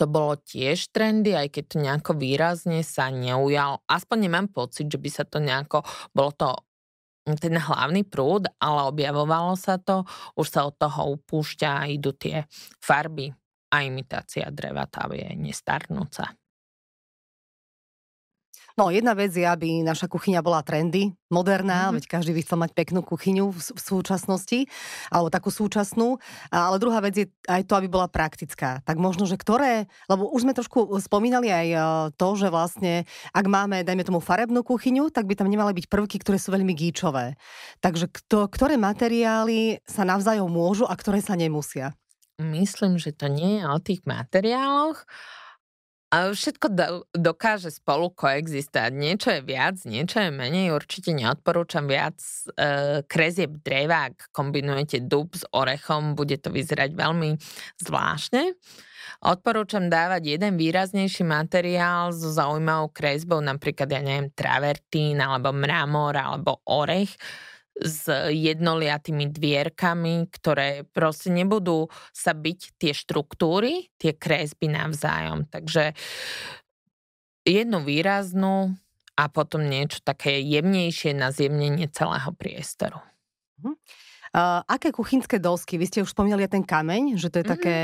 To 0.00 0.04
bolo 0.08 0.40
tiež 0.40 0.88
trendy, 0.96 1.36
aj 1.36 1.52
keď 1.52 1.64
to 1.68 1.76
nejako 1.76 2.12
výrazne 2.16 2.80
sa 2.80 3.12
neujal. 3.12 3.84
Aspoň 3.84 4.30
nemám 4.30 4.48
pocit, 4.48 4.88
že 4.88 4.96
by 4.96 5.10
sa 5.12 5.24
to 5.28 5.44
nejako, 5.44 5.84
bolo 6.16 6.32
to 6.32 6.48
ten 7.24 7.56
hlavný 7.56 8.04
prúd, 8.04 8.48
ale 8.60 8.88
objavovalo 8.92 9.56
sa 9.56 9.80
to, 9.80 10.04
už 10.36 10.46
sa 10.48 10.68
od 10.68 10.76
toho 10.76 11.16
upúšťa 11.20 11.68
a 11.84 11.88
idú 11.88 12.12
tie 12.12 12.44
farby 12.80 13.32
a 13.72 13.76
imitácia 13.84 14.48
dreva, 14.52 14.84
tá 14.84 15.08
je 15.08 15.32
nestarnúca. 15.32 16.36
No 18.74 18.90
jedna 18.90 19.14
vec 19.14 19.30
je, 19.30 19.46
aby 19.46 19.86
naša 19.86 20.10
kuchyňa 20.10 20.42
bola 20.42 20.58
trendy, 20.66 21.14
moderná, 21.30 21.88
mm-hmm. 21.88 21.94
veď 21.94 22.04
každý 22.10 22.34
by 22.34 22.40
chcel 22.42 22.58
mať 22.58 22.70
peknú 22.74 23.06
kuchyňu 23.06 23.54
v, 23.54 23.58
v 23.62 23.80
súčasnosti, 23.80 24.66
alebo 25.14 25.30
takú 25.30 25.54
súčasnú. 25.54 26.18
Ale 26.50 26.82
druhá 26.82 26.98
vec 26.98 27.14
je 27.14 27.26
aj 27.46 27.70
to, 27.70 27.78
aby 27.78 27.86
bola 27.86 28.10
praktická. 28.10 28.82
Tak 28.82 28.98
možno, 28.98 29.30
že 29.30 29.38
ktoré, 29.38 29.86
lebo 30.10 30.26
už 30.26 30.42
sme 30.42 30.58
trošku 30.58 30.90
spomínali 30.98 31.54
aj 31.54 31.66
e, 31.70 31.78
to, 32.18 32.28
že 32.34 32.50
vlastne, 32.50 33.06
ak 33.30 33.46
máme, 33.46 33.86
dajme 33.86 34.02
tomu, 34.02 34.18
farebnú 34.18 34.66
kuchyňu, 34.66 35.06
tak 35.14 35.30
by 35.30 35.38
tam 35.38 35.46
nemali 35.46 35.70
byť 35.70 35.86
prvky, 35.86 36.18
ktoré 36.18 36.42
sú 36.42 36.50
veľmi 36.50 36.74
gíčové. 36.74 37.38
Takže 37.78 38.10
kto, 38.10 38.50
ktoré 38.50 38.74
materiály 38.74 39.86
sa 39.86 40.02
navzájom 40.02 40.50
môžu 40.50 40.82
a 40.82 40.98
ktoré 40.98 41.22
sa 41.22 41.38
nemusia? 41.38 41.94
Myslím, 42.42 42.98
že 42.98 43.14
to 43.14 43.30
nie 43.30 43.62
je 43.62 43.64
o 43.70 43.78
tých 43.78 44.02
materiáloch, 44.02 45.06
všetko 46.14 46.66
do, 46.70 46.86
dokáže 47.16 47.72
spolu 47.72 48.12
koexistovať. 48.12 48.92
Niečo 48.92 49.28
je 49.34 49.40
viac, 49.40 49.76
niečo 49.88 50.20
je 50.20 50.30
menej. 50.30 50.70
Určite 50.70 51.16
neodporúčam 51.16 51.88
viac 51.88 52.20
e, 52.54 53.02
krezieb 53.08 53.58
dreva. 53.64 54.12
Ak 54.12 54.28
kombinujete 54.30 55.02
dub 55.04 55.32
s 55.32 55.48
orechom, 55.50 56.12
bude 56.12 56.36
to 56.38 56.52
vyzerať 56.52 56.92
veľmi 56.92 57.40
zvláštne. 57.80 58.54
Odporúčam 59.24 59.88
dávať 59.88 60.36
jeden 60.36 60.60
výraznejší 60.60 61.24
materiál 61.24 62.12
so 62.12 62.28
zaujímavou 62.28 62.92
kresbou, 62.92 63.40
napríklad, 63.40 63.88
ja 63.88 64.04
neviem, 64.04 64.28
travertín, 64.36 65.20
alebo 65.24 65.56
mramor, 65.56 66.12
alebo 66.12 66.60
orech 66.68 67.16
s 67.74 68.06
jednoliatými 68.30 69.34
dvierkami, 69.34 70.30
ktoré 70.30 70.86
proste 70.94 71.34
nebudú 71.34 71.90
sa 72.14 72.30
byť 72.30 72.78
tie 72.78 72.92
štruktúry, 72.94 73.90
tie 73.98 74.14
kresby 74.14 74.70
navzájom. 74.70 75.50
Takže 75.50 75.90
jednu 77.42 77.82
výraznú 77.82 78.78
a 79.18 79.24
potom 79.30 79.66
niečo 79.66 80.02
také 80.02 80.38
jemnejšie 80.42 81.14
na 81.18 81.34
zjemnenie 81.34 81.90
celého 81.90 82.30
priestoru. 82.34 82.98
Uh-huh. 83.62 83.74
Uh, 84.34 84.62
aké 84.66 84.90
kuchynské 84.90 85.38
dosky? 85.38 85.78
Vy 85.78 85.86
ste 85.86 86.02
už 86.02 86.14
spomínali 86.14 86.46
ten 86.50 86.66
kameň, 86.66 87.18
že 87.18 87.30
to 87.30 87.42
je 87.42 87.46
uh-huh. 87.46 87.54
také 87.58 87.76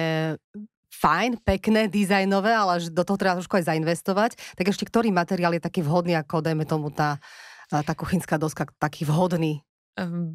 fajn, 0.90 1.38
pekné, 1.46 1.86
dizajnové, 1.86 2.50
ale 2.50 2.82
že 2.82 2.90
do 2.90 3.06
toho 3.06 3.18
treba 3.18 3.38
trošku 3.38 3.58
aj 3.58 3.70
zainvestovať. 3.70 4.30
Tak 4.58 4.66
ešte 4.70 4.86
ktorý 4.90 5.14
materiál 5.14 5.54
je 5.54 5.62
taký 5.62 5.86
vhodný, 5.86 6.18
ako 6.18 6.42
dajme 6.42 6.66
tomu 6.66 6.90
tá, 6.90 7.22
tá 7.70 7.94
kuchynská 7.94 8.36
doska, 8.42 8.66
taký 8.82 9.06
vhodný 9.06 9.62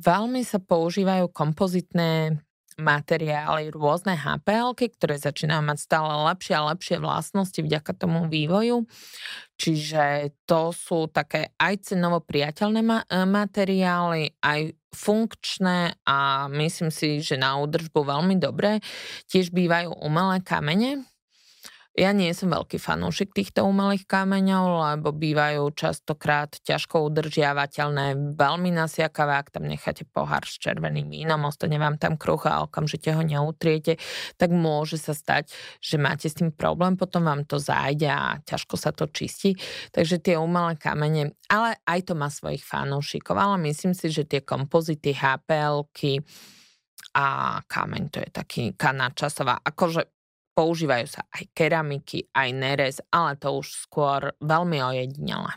Veľmi 0.02 0.42
sa 0.44 0.60
používajú 0.60 1.32
kompozitné 1.32 2.40
materiály, 2.76 3.72
rôzne 3.72 4.20
HPL, 4.20 4.76
ktoré 4.76 5.16
začínajú 5.16 5.64
mať 5.64 5.80
stále 5.80 6.12
lepšie 6.28 6.54
a 6.60 6.68
lepšie 6.76 6.96
vlastnosti 7.00 7.56
vďaka 7.56 7.96
tomu 7.96 8.28
vývoju. 8.28 8.84
Čiže 9.56 10.36
to 10.44 10.76
sú 10.76 11.08
také 11.08 11.56
aj 11.56 11.88
cenovo 11.88 12.20
priateľné 12.20 12.84
e, 12.84 13.24
materiály, 13.24 14.36
aj 14.44 14.76
funkčné 14.92 15.96
a 16.04 16.48
myslím 16.52 16.92
si, 16.92 17.24
že 17.24 17.40
na 17.40 17.56
údržbu 17.64 17.96
veľmi 17.96 18.36
dobré. 18.36 18.84
Tiež 19.32 19.56
bývajú 19.56 19.96
umelé 20.04 20.44
kamene, 20.44 21.08
ja 21.96 22.12
nie 22.12 22.36
som 22.36 22.52
veľký 22.52 22.76
fanúšik 22.76 23.32
týchto 23.32 23.64
umelých 23.64 24.04
kameňov, 24.04 24.64
lebo 25.00 25.16
bývajú 25.16 25.72
častokrát 25.72 26.52
ťažko 26.68 27.08
udržiavateľné, 27.08 28.36
veľmi 28.36 28.70
nasiakavé, 28.76 29.40
ak 29.40 29.56
tam 29.56 29.72
necháte 29.72 30.04
pohár 30.04 30.44
s 30.44 30.60
červeným 30.60 31.08
vínom, 31.08 31.48
ostane 31.48 31.80
vám 31.80 31.96
tam 31.96 32.20
kruh 32.20 32.44
a 32.52 32.68
okamžite 32.68 33.16
ho 33.16 33.24
neutriete, 33.24 33.96
tak 34.36 34.52
môže 34.52 35.00
sa 35.00 35.16
stať, 35.16 35.56
že 35.80 35.96
máte 35.96 36.28
s 36.28 36.36
tým 36.36 36.52
problém, 36.52 37.00
potom 37.00 37.24
vám 37.24 37.48
to 37.48 37.64
zájde 37.64 38.12
a 38.12 38.44
ťažko 38.44 38.76
sa 38.76 38.92
to 38.92 39.08
čistí. 39.08 39.56
Takže 39.96 40.20
tie 40.20 40.36
umelé 40.36 40.76
kamene, 40.76 41.32
ale 41.48 41.80
aj 41.88 42.12
to 42.12 42.14
má 42.20 42.28
svojich 42.28 42.68
fanúšikov, 42.68 43.40
ale 43.40 43.72
myslím 43.72 43.96
si, 43.96 44.12
že 44.12 44.28
tie 44.28 44.44
kompozity, 44.44 45.16
HPLky, 45.16 46.20
a 47.16 47.64
kameň 47.64 48.04
to 48.12 48.20
je 48.20 48.30
taký 48.36 48.64
kanáčasová. 48.76 49.64
Akože 49.64 50.15
Používajú 50.56 51.06
sa 51.12 51.28
aj 51.36 51.52
keramiky, 51.52 52.32
aj 52.32 52.50
nerez, 52.56 52.96
ale 53.12 53.36
to 53.36 53.60
už 53.60 53.68
skôr 53.76 54.32
veľmi 54.40 54.80
ojedinele. 54.80 55.52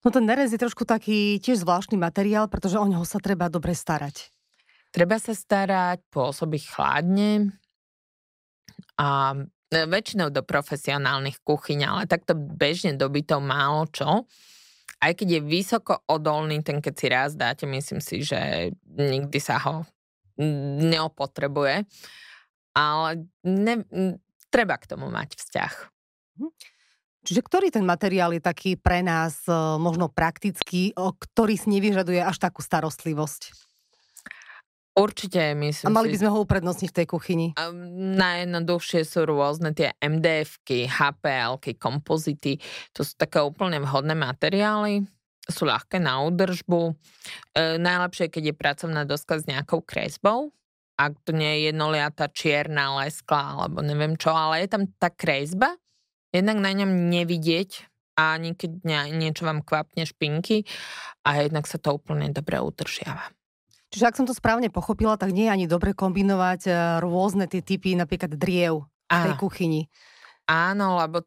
No 0.00 0.08
ten 0.08 0.24
nerez 0.24 0.52
je 0.52 0.60
trošku 0.60 0.88
taký 0.88 1.40
tiež 1.40 1.64
zvláštny 1.64 1.96
materiál, 2.00 2.48
pretože 2.48 2.80
o 2.80 2.84
neho 2.88 3.04
sa 3.04 3.20
treba 3.20 3.52
dobre 3.52 3.76
starať. 3.76 4.32
Treba 4.92 5.20
sa 5.20 5.36
starať, 5.36 6.00
pôsobí 6.08 6.60
chladne 6.60 7.56
a 8.96 9.36
e, 9.36 9.84
väčšinou 9.88 10.32
do 10.32 10.40
profesionálnych 10.44 11.44
kuchyň, 11.44 11.78
ale 11.84 12.02
takto 12.10 12.32
bežne 12.36 12.96
dobytov 12.96 13.44
málo 13.44 13.88
čo. 13.92 14.24
Aj 15.00 15.12
keď 15.16 15.40
je 15.40 15.40
vysoko 15.40 16.04
odolný, 16.04 16.60
ten 16.60 16.84
keď 16.84 16.94
si 16.96 17.06
raz 17.08 17.30
dáte, 17.32 17.64
myslím 17.64 18.00
si, 18.04 18.20
že 18.20 18.72
nikdy 18.84 19.40
sa 19.40 19.56
ho 19.64 19.88
neopotrebuje 20.80 21.84
ale 22.74 23.26
ne, 23.42 23.84
treba 24.50 24.76
k 24.76 24.88
tomu 24.90 25.08
mať 25.08 25.38
vzťah. 25.38 25.74
Hm. 26.42 26.52
Čiže 27.20 27.44
ktorý 27.44 27.68
ten 27.68 27.84
materiál 27.84 28.32
je 28.32 28.40
taký 28.40 28.80
pre 28.80 29.04
nás 29.04 29.44
e, 29.44 29.52
možno 29.76 30.08
praktický, 30.08 30.96
ktorý 30.96 31.54
si 31.60 31.68
nevyžaduje 31.68 32.16
až 32.24 32.40
takú 32.40 32.64
starostlivosť? 32.64 33.52
Určite, 34.96 35.54
myslím 35.54 35.86
A 35.86 35.96
mali 35.96 36.10
by 36.10 36.18
sme 36.18 36.32
ho 36.32 36.42
uprednostniť 36.42 36.88
v 36.90 36.96
tej 36.96 37.06
kuchyni? 37.06 37.46
Najjednoduchšie 38.16 39.06
sú 39.06 39.22
rôzne 39.22 39.70
tie 39.70 39.94
MDFky, 40.02 40.90
HPLky, 40.90 41.78
kompozity. 41.78 42.58
To 42.96 43.06
sú 43.06 43.14
také 43.14 43.38
úplne 43.38 43.78
vhodné 43.84 44.18
materiály. 44.18 45.06
Sú 45.46 45.68
ľahké 45.68 46.02
na 46.02 46.24
údržbu. 46.24 46.90
E, 46.90 46.92
najlepšie, 47.78 48.32
keď 48.32 48.42
je 48.50 48.54
pracovná 48.56 49.02
doska 49.04 49.38
s 49.38 49.44
nejakou 49.44 49.84
kresbou, 49.84 50.50
ak 51.00 51.12
to 51.24 51.32
nie 51.32 51.48
je 51.48 51.60
jednoliata 51.72 52.28
čierna 52.28 53.00
leskla 53.00 53.56
alebo 53.56 53.80
neviem 53.80 54.20
čo, 54.20 54.36
ale 54.36 54.64
je 54.64 54.68
tam 54.68 54.84
tá 55.00 55.08
kresba, 55.08 55.80
jednak 56.28 56.60
na 56.60 56.76
ňom 56.76 57.08
nevidieť 57.08 57.88
a 58.20 58.36
ani 58.36 58.52
keď 58.52 58.84
niečo 59.16 59.48
vám 59.48 59.64
kvapne 59.64 60.04
špinky 60.04 60.68
a 61.24 61.40
jednak 61.40 61.64
sa 61.64 61.80
to 61.80 61.96
úplne 61.96 62.28
dobre 62.28 62.60
udržiava. 62.60 63.32
Čiže 63.90 64.06
ak 64.06 64.16
som 64.20 64.26
to 64.28 64.36
správne 64.36 64.70
pochopila, 64.70 65.18
tak 65.18 65.34
nie 65.34 65.50
je 65.50 65.54
ani 65.56 65.66
dobre 65.66 65.96
kombinovať 65.98 66.60
e, 66.68 66.72
rôzne 67.02 67.50
tie 67.50 67.58
typy 67.58 67.98
napríklad 67.98 68.38
driev 68.38 68.86
v 69.10 69.16
tej 69.26 69.34
kuchyni. 69.34 69.90
Áno, 70.46 71.02
lebo 71.02 71.26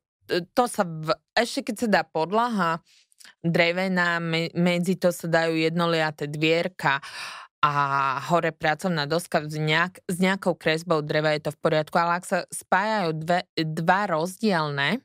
to 0.56 0.64
sa, 0.72 0.88
v, 0.88 1.12
ešte 1.36 1.68
keď 1.68 1.76
sa 1.76 1.88
dá 2.00 2.02
podlaha 2.08 2.80
drevená, 3.44 4.24
medzi 4.56 4.96
to 4.96 5.12
sa 5.12 5.28
dajú 5.28 5.60
jednoliaté 5.60 6.32
dvierka, 6.32 7.04
a 7.63 7.71
hore 8.28 8.52
pracovná 8.52 9.08
doska 9.08 9.47
s, 9.47 9.56
nejak, 9.56 10.04
s 10.04 10.19
nejakou 10.19 10.60
kresbou 10.60 10.99
dreva 10.99 11.32
je 11.32 11.47
to 11.47 11.52
v 11.56 11.62
poriadku, 11.63 11.95
ale 11.95 12.19
ak 12.19 12.26
sa 12.28 12.39
spájajú 12.52 13.10
dve, 13.15 13.39
dva 13.56 14.12
rozdielne 14.12 14.99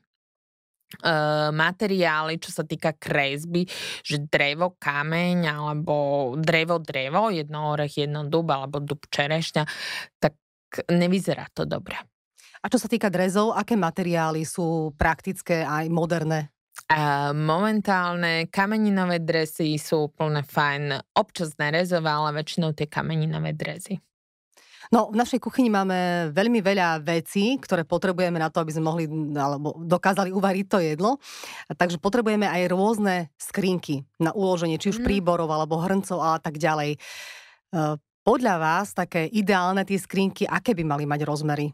Uh, 1.05 1.53
materiály, 1.53 2.41
čo 2.41 2.49
sa 2.49 2.65
týka 2.65 2.97
kresby, 2.97 3.69
že 4.01 4.25
drevo, 4.25 4.73
kameň 4.81 5.45
alebo 5.45 6.33
drevo, 6.33 6.81
drevo, 6.81 7.29
jedno 7.29 7.77
orech, 7.77 8.01
jedno 8.01 8.25
dub 8.25 8.49
alebo 8.49 8.81
dub 8.81 9.05
čerešňa, 9.05 9.69
tak 10.17 10.33
nevyzerá 10.89 11.45
to 11.53 11.69
dobre. 11.69 11.93
A 12.59 12.65
čo 12.73 12.81
sa 12.81 12.89
týka 12.89 13.13
drezov, 13.13 13.53
aké 13.53 13.77
materiály 13.77 14.41
sú 14.49 14.89
praktické 14.97 15.61
aj 15.61 15.93
moderné? 15.93 16.49
A 16.87 17.31
momentálne 17.35 18.47
kameninové 18.47 19.19
dresy 19.19 19.75
sú 19.75 20.07
úplne 20.09 20.41
fajn. 20.41 21.13
Občas 21.19 21.59
nerezové, 21.59 22.07
ale 22.09 22.39
väčšinou 22.39 22.71
tie 22.71 22.87
kameninové 22.87 23.53
dresy. 23.53 23.99
No, 24.89 25.13
v 25.13 25.21
našej 25.21 25.37
kuchyni 25.37 25.69
máme 25.69 26.31
veľmi 26.33 26.65
veľa 26.65 27.05
vecí, 27.05 27.61
ktoré 27.61 27.85
potrebujeme 27.85 28.41
na 28.41 28.49
to, 28.49 28.65
aby 28.65 28.73
sme 28.73 28.89
mohli 28.89 29.05
alebo 29.37 29.77
dokázali 29.85 30.33
uvariť 30.33 30.65
to 30.65 30.77
jedlo. 30.81 31.21
A 31.69 31.77
takže 31.77 32.01
potrebujeme 32.01 32.49
aj 32.49 32.73
rôzne 32.73 33.29
skrinky 33.37 34.01
na 34.17 34.33
uloženie, 34.33 34.81
či 34.81 34.89
už 34.89 35.03
mm. 35.03 35.05
príborov 35.05 35.45
alebo 35.53 35.77
hrncov 35.77 36.17
a 36.25 36.41
tak 36.41 36.57
ďalej. 36.57 36.97
E, 36.97 36.99
podľa 38.25 38.55
vás 38.57 38.97
také 38.97 39.29
ideálne 39.29 39.85
tie 39.85 40.01
skrinky, 40.01 40.49
aké 40.49 40.73
by 40.73 40.81
mali 40.81 41.05
mať 41.05 41.21
rozmery? 41.21 41.69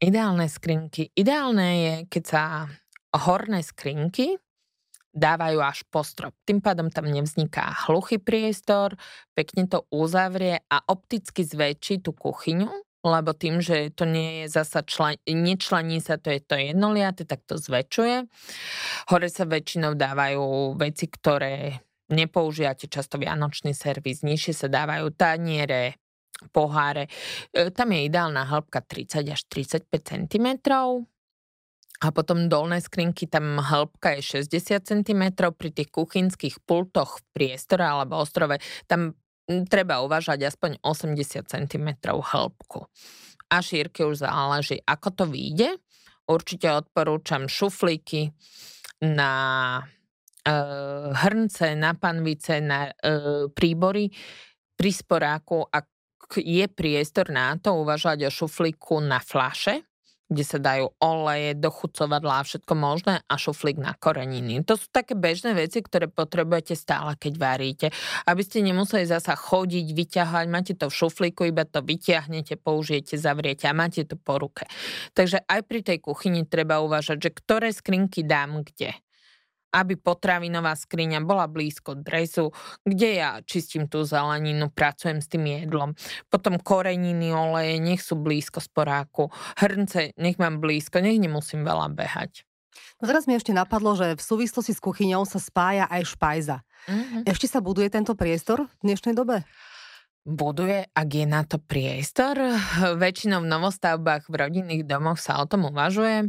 Ideálne 0.00 0.48
skrinky. 0.48 1.12
Ideálne 1.12 1.68
je, 1.68 1.94
keď 2.08 2.22
sa 2.24 2.42
horné 3.14 3.64
skrinky 3.64 4.36
dávajú 5.18 5.58
až 5.64 5.82
po 5.88 6.04
strop. 6.04 6.36
Tým 6.44 6.60
pádom 6.60 6.92
tam 6.92 7.08
nevzniká 7.08 7.88
hluchý 7.88 8.20
priestor, 8.20 8.94
pekne 9.32 9.66
to 9.66 9.88
uzavrie 9.90 10.60
a 10.68 10.76
opticky 10.86 11.42
zväčší 11.42 12.04
tú 12.04 12.12
kuchyňu, 12.12 12.70
lebo 13.02 13.30
tým, 13.32 13.58
že 13.58 13.90
to 13.94 14.04
nie 14.04 14.44
je 14.44 14.46
zasa 14.52 14.84
člen, 14.84 15.16
nečlení 15.24 15.98
sa, 15.98 16.20
to 16.20 16.34
je 16.34 16.40
to 16.44 16.54
jednoliate, 16.54 17.24
tak 17.24 17.42
to 17.48 17.56
zväčšuje. 17.56 18.26
Hore 19.10 19.28
sa 19.32 19.44
väčšinou 19.48 19.96
dávajú 19.96 20.76
veci, 20.76 21.06
ktoré 21.08 21.82
nepoužijate 22.08 22.88
často 22.88 23.20
vianočný 23.20 23.76
servis, 23.76 24.24
nižšie 24.24 24.54
sa 24.64 24.68
dávajú 24.68 25.12
taniere, 25.12 26.00
poháre. 26.54 27.10
E, 27.50 27.68
tam 27.74 27.92
je 27.92 28.00
ideálna 28.08 28.46
hĺbka 28.48 28.80
30 28.80 29.26
až 29.34 29.40
35 29.50 29.90
cm, 29.90 30.48
a 31.98 32.14
potom 32.14 32.46
dolné 32.46 32.78
skrinky, 32.78 33.26
tam 33.26 33.58
hĺbka 33.58 34.18
je 34.18 34.46
60 34.46 34.86
cm, 34.86 35.22
pri 35.34 35.70
tých 35.74 35.90
kuchynských 35.90 36.62
pultoch 36.62 37.18
v 37.18 37.24
priestore 37.34 37.82
alebo 37.82 38.22
ostrove, 38.22 38.62
tam 38.86 39.18
treba 39.66 40.04
uvažať 40.04 40.46
aspoň 40.46 40.78
80 40.84 41.48
cm 41.48 41.88
hĺbku. 42.06 42.86
A 43.48 43.64
šírky 43.64 44.04
už 44.04 44.22
záleží, 44.22 44.78
ako 44.84 45.08
to 45.10 45.24
vyjde. 45.26 45.80
Určite 46.28 46.68
odporúčam 46.68 47.48
šuflíky 47.48 48.36
na 49.08 49.32
e, 50.44 50.52
hrnce, 51.16 51.72
na 51.72 51.96
panvice, 51.96 52.60
na 52.60 52.92
e, 52.92 53.48
príbory. 53.48 54.12
Pri 54.76 54.90
sporáku, 54.92 55.64
ak 55.64 55.88
je 56.36 56.68
priestor 56.68 57.32
na 57.32 57.56
to, 57.56 57.72
uvažovať 57.80 58.28
o 58.28 58.30
šuflíku 58.30 59.00
na 59.00 59.16
flaše, 59.16 59.87
kde 60.28 60.44
sa 60.44 60.60
dajú 60.60 60.92
oleje, 61.00 61.56
dochucovadlá 61.56 62.44
a 62.44 62.46
všetko 62.46 62.72
možné 62.76 63.14
a 63.24 63.34
šuflík 63.40 63.80
na 63.80 63.96
koreniny. 63.96 64.60
To 64.68 64.76
sú 64.76 64.92
také 64.92 65.16
bežné 65.16 65.56
veci, 65.56 65.80
ktoré 65.80 66.06
potrebujete 66.12 66.76
stále, 66.76 67.16
keď 67.16 67.32
varíte. 67.40 67.86
Aby 68.28 68.44
ste 68.44 68.60
nemuseli 68.60 69.08
zasa 69.08 69.32
chodiť, 69.32 69.86
vyťahovať, 69.96 70.46
máte 70.52 70.72
to 70.76 70.92
v 70.92 70.98
šuflíku, 71.00 71.48
iba 71.48 71.64
to 71.64 71.80
vyťahnete, 71.80 72.60
použijete, 72.60 73.16
zavriete 73.16 73.64
a 73.64 73.72
máte 73.72 74.04
to 74.04 74.20
po 74.20 74.36
ruke. 74.36 74.68
Takže 75.16 75.48
aj 75.48 75.60
pri 75.64 75.80
tej 75.80 75.98
kuchyni 76.04 76.44
treba 76.44 76.84
uvažať, 76.84 77.16
že 77.24 77.30
ktoré 77.32 77.72
skrinky 77.72 78.22
dám 78.22 78.60
kde 78.62 78.92
aby 79.72 80.00
potravinová 80.00 80.72
skriňa 80.74 81.20
bola 81.24 81.46
blízko 81.48 81.98
dresu, 81.98 82.52
kde 82.84 83.08
ja 83.20 83.30
čistím 83.44 83.86
tú 83.86 84.04
zeleninu, 84.04 84.72
pracujem 84.72 85.20
s 85.20 85.28
tým 85.28 85.44
jedlom. 85.44 85.92
Potom 86.32 86.56
koreniny, 86.56 87.32
oleje, 87.32 87.76
nech 87.80 88.00
sú 88.00 88.16
blízko 88.16 88.60
sporáku. 88.64 89.28
Hrnce, 89.60 90.16
nech 90.16 90.40
mám 90.40 90.60
blízko, 90.60 91.00
nech 91.04 91.20
nemusím 91.20 91.64
veľa 91.64 91.92
behať. 91.92 92.48
No 92.98 93.06
teraz 93.06 93.30
mi 93.30 93.38
ešte 93.38 93.54
napadlo, 93.54 93.94
že 93.94 94.18
v 94.18 94.22
súvislosti 94.22 94.74
s 94.74 94.82
kuchyňou 94.82 95.22
sa 95.22 95.38
spája 95.38 95.86
aj 95.86 96.02
špajza. 96.14 96.56
Mm-hmm. 96.86 97.22
Ešte 97.30 97.46
sa 97.46 97.62
buduje 97.62 97.90
tento 97.90 98.14
priestor 98.18 98.66
v 98.66 98.74
dnešnej 98.82 99.14
dobe? 99.14 99.46
buduje, 100.28 100.84
ak 100.92 101.08
je 101.08 101.24
na 101.24 101.40
to 101.48 101.56
priestor. 101.56 102.36
Väčšinou 103.00 103.40
v 103.40 103.48
novostavbách 103.48 104.28
v 104.28 104.34
rodinných 104.36 104.84
domoch 104.84 105.16
sa 105.16 105.40
o 105.40 105.48
tom 105.48 105.72
uvažuje 105.72 106.28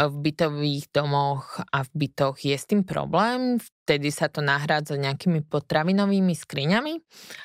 v 0.00 0.14
bytových 0.24 0.88
domoch 0.88 1.60
a 1.68 1.84
v 1.84 1.90
bytoch 1.92 2.40
je 2.40 2.56
s 2.56 2.64
tým 2.64 2.80
problém, 2.80 3.60
vtedy 3.84 4.08
sa 4.08 4.32
to 4.32 4.40
nahrádza 4.40 4.96
nejakými 4.96 5.44
potravinovými 5.44 6.32
skriňami, 6.32 6.94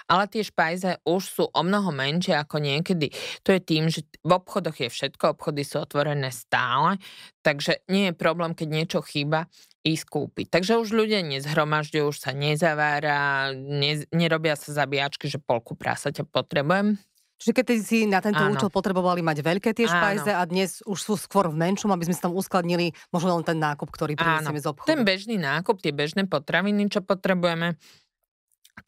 ale 0.08 0.24
tie 0.32 0.48
špajze 0.48 1.04
už 1.04 1.24
sú 1.28 1.44
o 1.52 1.62
mnoho 1.66 1.92
menšie 1.92 2.40
ako 2.40 2.64
niekedy. 2.64 3.12
To 3.44 3.52
je 3.52 3.60
tým, 3.60 3.92
že 3.92 4.08
v 4.24 4.32
obchodoch 4.32 4.80
je 4.80 4.88
všetko, 4.88 5.36
obchody 5.36 5.68
sú 5.68 5.84
otvorené 5.84 6.32
stále, 6.32 7.02
takže 7.44 7.84
nie 7.92 8.12
je 8.12 8.14
problém, 8.16 8.56
keď 8.56 8.68
niečo 8.72 9.00
chýba, 9.04 9.52
ísť 9.88 10.06
kúpiť. 10.08 10.48
Takže 10.52 10.80
už 10.84 10.92
ľudia 10.92 11.24
nezhromažďujú, 11.24 12.04
už 12.12 12.18
sa 12.20 12.32
nezavára, 12.36 13.52
ne, 13.56 14.04
nerobia 14.12 14.60
sa 14.60 14.76
zabíjačky, 14.76 15.32
že 15.32 15.40
polku 15.40 15.80
prasaťa 15.80 16.28
potrebujem, 16.28 17.00
Čiže 17.38 17.54
keď 17.54 17.66
si 17.86 18.10
na 18.10 18.18
tento 18.18 18.42
Áno. 18.42 18.58
účel 18.58 18.74
potrebovali 18.74 19.22
mať 19.22 19.46
veľké 19.46 19.70
tie 19.78 19.86
špajze 19.86 20.34
a 20.34 20.42
dnes 20.50 20.82
už 20.90 20.98
sú 20.98 21.14
skôr 21.14 21.54
v 21.54 21.58
menšom, 21.58 21.94
aby 21.94 22.10
sme 22.10 22.16
si 22.18 22.22
tam 22.26 22.34
uskladnili 22.34 22.98
možno 23.14 23.38
len 23.38 23.46
ten 23.46 23.62
nákup, 23.62 23.94
ktorý 23.94 24.18
prinesieme 24.18 24.58
z 24.58 24.68
obchodu. 24.74 24.90
Ten 24.90 25.06
bežný 25.06 25.38
nákup, 25.38 25.78
tie 25.78 25.94
bežné 25.94 26.26
potraviny, 26.26 26.90
čo 26.90 27.06
potrebujeme, 27.06 27.78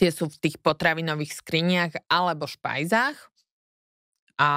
tie 0.02 0.10
sú 0.10 0.34
v 0.34 0.38
tých 0.42 0.58
potravinových 0.58 1.38
skriniach 1.38 2.10
alebo 2.10 2.50
špajzách 2.50 3.18
a 4.42 4.50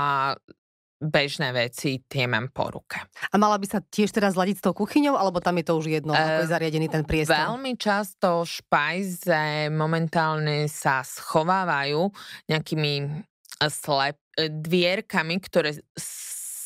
bežné 1.02 1.50
veci, 1.50 1.98
tie 2.06 2.30
mám 2.30 2.54
po 2.54 2.70
ruke. 2.70 3.02
A 3.02 3.34
mala 3.34 3.58
by 3.58 3.66
sa 3.66 3.82
tiež 3.82 4.14
teraz 4.14 4.38
zladiť 4.38 4.62
s 4.62 4.64
tou 4.64 4.70
kuchyňou, 4.70 5.18
alebo 5.18 5.42
tam 5.42 5.58
je 5.58 5.66
to 5.66 5.74
už 5.74 5.86
jedno, 5.90 6.14
ako 6.14 6.46
je 6.46 6.52
zariadený 6.54 6.86
ten 6.86 7.02
priestor? 7.02 7.34
Veľmi 7.34 7.74
často 7.74 8.46
špajze 8.46 9.66
momentálne 9.74 10.70
sa 10.70 11.02
schovávajú 11.02 12.06
nejakými 12.46 13.26
slep, 13.68 14.18
e, 14.38 14.48
dvierkami, 14.48 15.36
ktoré 15.42 15.76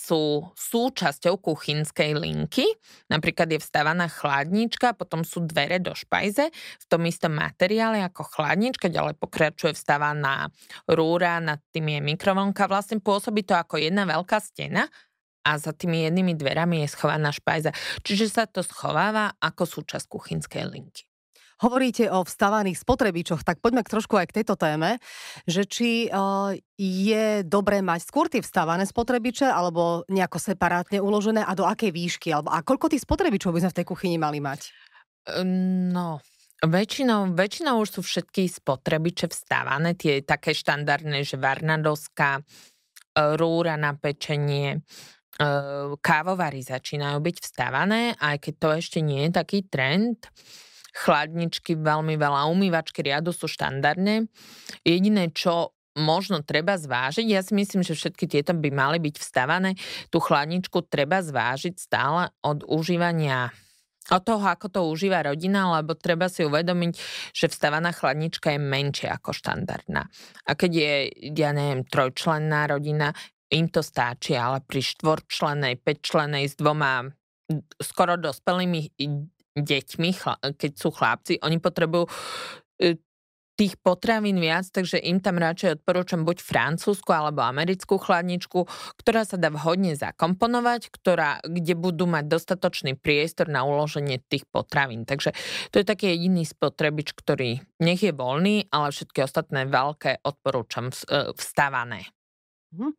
sú 0.06 0.54
súčasťou 0.54 1.42
kuchynskej 1.42 2.14
linky. 2.14 2.62
Napríklad 3.10 3.50
je 3.50 3.58
vstávaná 3.58 4.06
chladnička, 4.06 4.94
potom 4.94 5.26
sú 5.26 5.42
dvere 5.42 5.82
do 5.82 5.90
špajze 5.90 6.46
v 6.54 6.84
tom 6.86 7.02
istom 7.10 7.34
materiále 7.34 8.06
ako 8.06 8.22
chladnička, 8.22 8.86
ďalej 8.86 9.18
pokračuje 9.18 9.74
vstávaná 9.74 10.54
rúra, 10.86 11.42
nad 11.42 11.58
tým 11.74 11.98
je 11.98 12.00
mikrovlnka. 12.14 12.70
Vlastne 12.70 13.02
pôsobí 13.02 13.42
to 13.42 13.58
ako 13.58 13.82
jedna 13.82 14.06
veľká 14.06 14.38
stena 14.38 14.86
a 15.42 15.58
za 15.58 15.74
tými 15.74 16.06
jednými 16.06 16.38
dverami 16.38 16.86
je 16.86 16.94
schovaná 16.94 17.34
špajza. 17.34 17.74
Čiže 18.06 18.26
sa 18.30 18.44
to 18.46 18.62
schováva 18.62 19.34
ako 19.42 19.66
súčasť 19.66 20.06
kuchynskej 20.06 20.70
linky 20.70 21.06
hovoríte 21.60 22.08
o 22.12 22.24
vstávaných 22.24 22.80
spotrebičoch, 22.82 23.44
tak 23.44 23.64
poďme 23.64 23.84
k 23.84 23.92
trošku 23.96 24.14
aj 24.16 24.26
k 24.28 24.36
tejto 24.42 24.54
téme, 24.60 25.00
že 25.48 25.64
či 25.64 26.08
uh, 26.12 26.52
je 26.80 27.40
dobré 27.44 27.80
mať 27.80 28.00
skôr 28.04 28.28
tie 28.28 28.44
vstávané 28.44 28.84
spotrebiče 28.84 29.48
alebo 29.48 30.04
nejako 30.12 30.36
separátne 30.36 31.00
uložené 31.00 31.40
a 31.40 31.52
do 31.56 31.64
akej 31.64 31.92
výšky, 31.92 32.28
alebo 32.32 32.52
a 32.52 32.60
koľko 32.60 32.92
tých 32.92 33.04
spotrebičov 33.04 33.56
by 33.56 33.64
sme 33.64 33.72
v 33.72 33.78
tej 33.82 33.86
kuchyni 33.88 34.16
mali 34.20 34.40
mať? 34.40 34.68
No, 35.36 36.20
Väčšinou, 36.64 37.36
väčšinou 37.36 37.84
už 37.84 37.88
sú 37.92 38.00
všetky 38.00 38.48
spotrebiče 38.48 39.28
vstávané, 39.28 39.92
tie 39.92 40.24
také 40.24 40.56
štandardné, 40.56 41.20
že 41.20 41.36
varná 41.36 41.76
doska, 41.76 42.40
e, 42.40 42.42
rúra 43.36 43.76
na 43.76 43.92
pečenie, 43.92 44.80
e, 44.80 44.80
kávovary 46.00 46.64
začínajú 46.64 47.20
byť 47.20 47.36
vstávané, 47.44 48.16
aj 48.16 48.36
keď 48.40 48.54
to 48.56 48.68
ešte 48.72 48.98
nie 49.04 49.28
je 49.28 49.36
taký 49.36 49.68
trend 49.68 50.16
chladničky 50.96 51.76
veľmi 51.76 52.16
veľa, 52.16 52.48
umývačky 52.48 53.04
riadu 53.04 53.36
sú 53.36 53.44
štandardné. 53.44 54.24
Jediné, 54.80 55.28
čo 55.36 55.76
možno 55.96 56.44
treba 56.44 56.76
zvážiť. 56.76 57.24
Ja 57.28 57.40
si 57.40 57.56
myslím, 57.56 57.80
že 57.84 57.96
všetky 57.96 58.28
tieto 58.28 58.52
by 58.52 58.68
mali 58.72 59.00
byť 59.00 59.16
vstavané. 59.16 59.76
Tú 60.12 60.20
chladničku 60.20 60.84
treba 60.88 61.24
zvážiť 61.24 61.74
stále 61.76 62.32
od 62.44 62.64
užívania 62.68 63.52
od 64.06 64.22
toho, 64.22 64.46
ako 64.46 64.70
to 64.70 64.80
užíva 64.86 65.26
rodina, 65.26 65.66
lebo 65.74 65.98
treba 65.98 66.30
si 66.30 66.46
uvedomiť, 66.46 66.94
že 67.34 67.50
vstávaná 67.50 67.90
chladnička 67.90 68.54
je 68.54 68.60
menšia 68.62 69.18
ako 69.18 69.34
štandardná. 69.34 70.06
A 70.46 70.50
keď 70.54 70.70
je, 70.78 70.92
ja 71.34 71.50
neviem, 71.50 71.82
trojčlenná 71.82 72.70
rodina, 72.70 73.10
im 73.50 73.66
to 73.66 73.82
stačí, 73.82 74.38
ale 74.38 74.62
pri 74.62 74.78
štvorčlenej, 74.78 75.82
päťčlenej 75.82 76.46
s 76.46 76.54
dvoma 76.54 77.02
skoro 77.82 78.14
dospelými 78.14 78.94
deťmi, 79.56 80.10
keď 80.54 80.72
sú 80.76 80.92
chlapci, 80.92 81.40
oni 81.40 81.56
potrebujú 81.56 82.04
e, 82.78 83.00
tých 83.56 83.80
potravín 83.80 84.36
viac, 84.36 84.68
takže 84.68 85.00
im 85.00 85.18
tam 85.24 85.40
radšej 85.40 85.80
odporúčam 85.80 86.28
buď 86.28 86.44
francúzsku 86.44 87.08
alebo 87.08 87.40
americkú 87.40 87.96
chladničku, 87.96 88.68
ktorá 89.00 89.24
sa 89.24 89.40
dá 89.40 89.48
vhodne 89.48 89.96
zakomponovať, 89.96 90.92
ktorá, 90.92 91.40
kde 91.40 91.72
budú 91.72 92.04
mať 92.04 92.28
dostatočný 92.28 93.00
priestor 93.00 93.48
na 93.48 93.64
uloženie 93.64 94.20
tých 94.28 94.44
potravín. 94.52 95.08
Takže 95.08 95.32
to 95.72 95.80
je 95.80 95.88
taký 95.88 96.12
jediný 96.12 96.44
spotrebič, 96.44 97.16
ktorý 97.16 97.64
nech 97.80 98.04
je 98.04 98.12
voľný, 98.12 98.68
ale 98.68 98.92
všetky 98.92 99.24
ostatné 99.24 99.64
veľké 99.64 100.20
odporúčam 100.20 100.92
e, 100.92 101.32
vstávané. 101.32 102.12
Hm. 102.76 102.92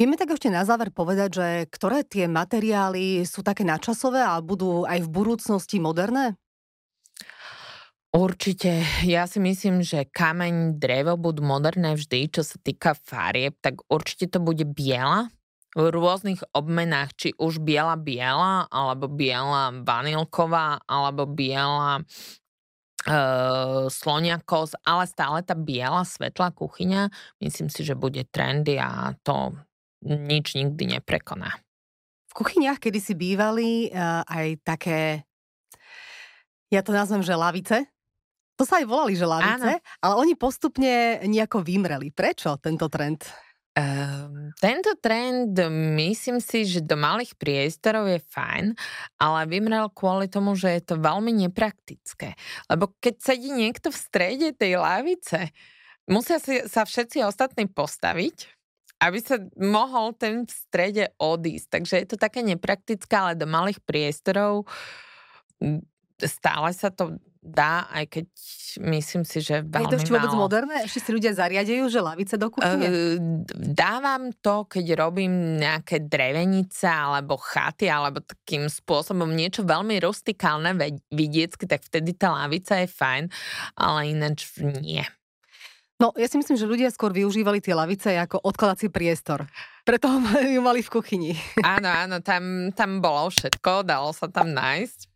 Vieme 0.00 0.16
tak 0.16 0.32
ešte 0.34 0.48
na 0.48 0.64
záver 0.64 0.88
povedať, 0.88 1.30
že 1.36 1.48
ktoré 1.68 2.02
tie 2.02 2.24
materiály 2.26 3.22
sú 3.28 3.44
také 3.44 3.62
načasové 3.62 4.24
a 4.24 4.40
budú 4.40 4.88
aj 4.88 5.04
v 5.04 5.12
budúcnosti 5.12 5.78
moderné? 5.78 6.34
Určite. 8.12 8.84
Ja 9.08 9.24
si 9.24 9.40
myslím, 9.40 9.80
že 9.80 10.04
kameň, 10.04 10.76
drevo 10.76 11.16
budú 11.16 11.40
moderné 11.40 11.96
vždy, 11.96 12.28
čo 12.28 12.44
sa 12.44 12.60
týka 12.60 12.92
farieb, 12.92 13.56
tak 13.64 13.80
určite 13.88 14.28
to 14.28 14.36
bude 14.36 14.68
biela 14.68 15.32
v 15.72 15.88
rôznych 15.88 16.44
obmenách, 16.52 17.16
či 17.16 17.28
už 17.40 17.64
biela 17.64 17.96
biela, 17.96 18.68
alebo 18.68 19.08
biela 19.08 19.72
vanilková, 19.72 20.84
alebo 20.84 21.24
biela 21.24 22.04
e, 23.08 23.16
sloniakos, 23.88 24.76
ale 24.84 25.08
stále 25.08 25.40
tá 25.40 25.56
biela 25.56 26.04
svetlá 26.04 26.52
kuchyňa, 26.52 27.08
myslím 27.40 27.72
si, 27.72 27.80
že 27.80 27.96
bude 27.96 28.28
trendy 28.28 28.76
a 28.76 29.16
to 29.24 29.56
nič 30.02 30.58
nikdy 30.58 30.98
neprekoná. 30.98 31.62
V 32.30 32.32
kuchyniach 32.32 32.80
kedy 32.80 32.98
si 32.98 33.14
bývali 33.14 33.92
uh, 33.92 34.24
aj 34.24 34.46
také, 34.64 35.22
ja 36.72 36.80
to 36.80 36.96
nazvem, 36.96 37.20
že 37.20 37.36
lavice. 37.36 37.84
To 38.56 38.68
sa 38.68 38.80
aj 38.80 38.86
volali, 38.88 39.16
že 39.16 39.28
lavice, 39.28 39.80
Áno. 39.80 40.00
ale 40.04 40.14
oni 40.16 40.34
postupne 40.36 41.20
nejako 41.24 41.64
vymreli. 41.64 42.12
Prečo 42.12 42.56
tento 42.60 42.88
trend? 42.88 43.24
Uh, 43.72 44.52
tento 44.60 44.92
trend, 45.00 45.56
myslím 45.96 46.36
si, 46.44 46.68
že 46.68 46.84
do 46.84 46.92
malých 46.92 47.32
priestorov 47.40 48.04
je 48.04 48.20
fajn, 48.20 48.76
ale 49.16 49.48
vymrel 49.48 49.88
kvôli 49.96 50.28
tomu, 50.28 50.52
že 50.52 50.76
je 50.76 50.82
to 50.92 51.00
veľmi 51.00 51.32
nepraktické. 51.48 52.36
Lebo 52.68 52.92
keď 53.00 53.32
sedí 53.32 53.48
niekto 53.48 53.88
v 53.88 53.96
strede 53.96 54.48
tej 54.52 54.76
lavice, 54.76 55.48
musia 56.04 56.36
si, 56.36 56.60
sa 56.68 56.84
všetci 56.84 57.24
ostatní 57.24 57.64
postaviť, 57.64 58.61
aby 59.02 59.18
sa 59.18 59.42
mohol 59.58 60.14
ten 60.14 60.46
v 60.46 60.52
strede 60.54 61.04
odísť. 61.18 61.66
Takže 61.74 61.94
je 61.98 62.06
to 62.06 62.16
také 62.16 62.46
nepraktické, 62.46 63.10
ale 63.10 63.34
do 63.34 63.50
malých 63.50 63.82
priestorov 63.82 64.70
stále 66.22 66.70
sa 66.74 66.90
to 66.94 67.18
dá, 67.42 67.90
aj 67.90 68.06
keď 68.06 68.26
myslím 68.86 69.26
si, 69.26 69.42
že 69.42 69.66
veľmi 69.66 69.82
Je 69.82 69.90
to 69.90 69.98
ešte 69.98 70.14
vôbec 70.14 70.34
moderné? 70.38 70.86
Ešte 70.86 71.00
si 71.02 71.10
ľudia 71.10 71.34
zariadejú, 71.34 71.90
že 71.90 71.98
lavice 71.98 72.38
do 72.38 72.54
kuchyne? 72.54 72.86
Uh, 72.86 73.18
dávam 73.58 74.30
to, 74.38 74.70
keď 74.70 74.94
robím 74.94 75.58
nejaké 75.58 76.06
drevenice 76.06 76.86
alebo 76.86 77.34
chaty, 77.34 77.90
alebo 77.90 78.22
takým 78.22 78.70
spôsobom 78.70 79.26
niečo 79.34 79.66
veľmi 79.66 79.98
rustikálne, 79.98 80.78
vidiecky, 81.10 81.66
tak 81.66 81.82
vtedy 81.82 82.14
tá 82.14 82.30
lavica 82.30 82.78
je 82.78 82.86
fajn, 82.86 83.24
ale 83.74 84.14
ináč 84.14 84.46
nie. 84.62 85.02
No, 86.02 86.10
ja 86.18 86.26
si 86.26 86.34
myslím, 86.34 86.58
že 86.58 86.66
ľudia 86.66 86.90
skôr 86.90 87.14
využívali 87.14 87.62
tie 87.62 87.78
lavice 87.78 88.10
ako 88.18 88.42
odkladací 88.42 88.90
priestor. 88.90 89.46
Preto 89.86 90.10
ju 90.42 90.58
mali 90.58 90.82
v 90.82 90.90
kuchyni. 90.90 91.38
Áno, 91.62 91.86
áno, 91.86 92.18
tam, 92.18 92.74
tam 92.74 92.98
bolo 92.98 93.30
všetko, 93.30 93.86
dalo 93.86 94.10
sa 94.10 94.26
tam 94.26 94.50
nájsť. 94.50 95.06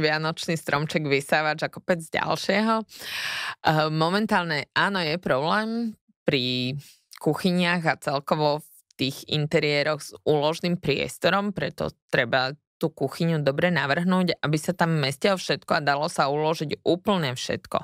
Vianočný 0.00 0.56
stromček, 0.56 1.04
vysávač 1.04 1.66
a 1.66 1.68
kopec 1.68 2.00
ďalšieho. 2.00 2.80
Eh, 2.80 3.90
momentálne 3.92 4.72
áno, 4.72 5.04
je 5.04 5.20
problém 5.20 5.92
pri 6.24 6.72
kuchyniach 7.20 7.84
a 7.84 8.00
celkovo 8.00 8.64
v 8.64 8.68
tých 8.96 9.28
interiéroch 9.28 10.00
s 10.00 10.16
úložným 10.24 10.80
priestorom, 10.80 11.52
preto 11.52 11.92
treba 12.08 12.56
tú 12.80 12.88
kuchyňu 12.88 13.44
dobre 13.44 13.68
navrhnúť, 13.68 14.40
aby 14.40 14.56
sa 14.56 14.72
tam 14.72 15.04
mestilo 15.04 15.36
všetko 15.36 15.68
a 15.68 15.84
dalo 15.84 16.08
sa 16.08 16.32
uložiť 16.32 16.80
úplne 16.86 17.36
všetko. 17.36 17.78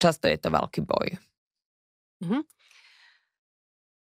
Často 0.00 0.32
je 0.32 0.38
to 0.40 0.48
veľký 0.48 0.80
boj. 0.86 1.31
Mhm. 2.22 2.46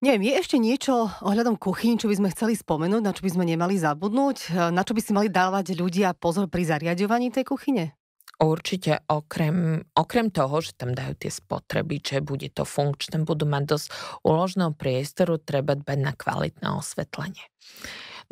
Neviem, 0.00 0.32
je 0.32 0.40
ešte 0.40 0.56
niečo 0.56 1.12
ohľadom 1.20 1.60
kuchyň, 1.60 2.00
čo 2.00 2.08
by 2.08 2.16
sme 2.16 2.32
chceli 2.32 2.56
spomenúť, 2.56 3.04
na 3.04 3.12
čo 3.12 3.20
by 3.20 3.36
sme 3.36 3.44
nemali 3.44 3.76
zabudnúť? 3.76 4.56
Na 4.72 4.80
čo 4.80 4.96
by 4.96 5.00
si 5.04 5.12
mali 5.12 5.28
dávať 5.28 5.76
ľudia 5.76 6.16
pozor 6.16 6.48
pri 6.48 6.64
zariadovaní 6.64 7.28
tej 7.28 7.44
kuchyne? 7.44 7.92
Určite 8.40 9.04
okrem, 9.12 9.84
okrem 9.92 10.32
toho, 10.32 10.64
že 10.64 10.72
tam 10.72 10.96
dajú 10.96 11.12
tie 11.20 11.28
spotrebiče, 11.28 12.24
bude 12.24 12.48
to 12.48 12.64
funkčné, 12.64 13.20
budú 13.28 13.44
mať 13.44 13.64
dosť 13.76 13.86
úložného 14.24 14.72
priestoru, 14.72 15.36
treba 15.36 15.76
dbať 15.76 15.98
na 16.00 16.16
kvalitné 16.16 16.68
osvetlenie. 16.72 17.44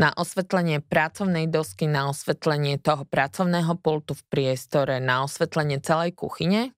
Na 0.00 0.16
osvetlenie 0.16 0.80
pracovnej 0.80 1.52
dosky, 1.52 1.84
na 1.84 2.08
osvetlenie 2.08 2.80
toho 2.80 3.04
pracovného 3.04 3.76
pultu 3.76 4.16
v 4.16 4.24
priestore, 4.32 5.04
na 5.04 5.28
osvetlenie 5.28 5.84
celej 5.84 6.16
kuchyne, 6.16 6.72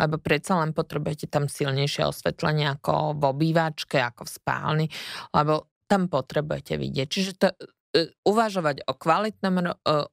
lebo 0.00 0.16
predsa 0.16 0.56
len 0.64 0.72
potrebujete 0.72 1.28
tam 1.28 1.44
silnejšie 1.44 2.08
osvetlenie 2.08 2.72
ako 2.80 3.20
v 3.20 3.22
obývačke, 3.28 4.00
ako 4.00 4.24
v 4.24 4.30
spálni, 4.32 4.86
lebo 5.36 5.68
tam 5.84 6.08
potrebujete 6.08 6.80
vidieť. 6.80 7.06
Čiže 7.10 7.32
to, 7.36 7.48
e, 7.52 8.08
uvažovať 8.24 8.88
o 8.88 8.96
kvalitnom 8.96 9.54
e, 9.60 9.66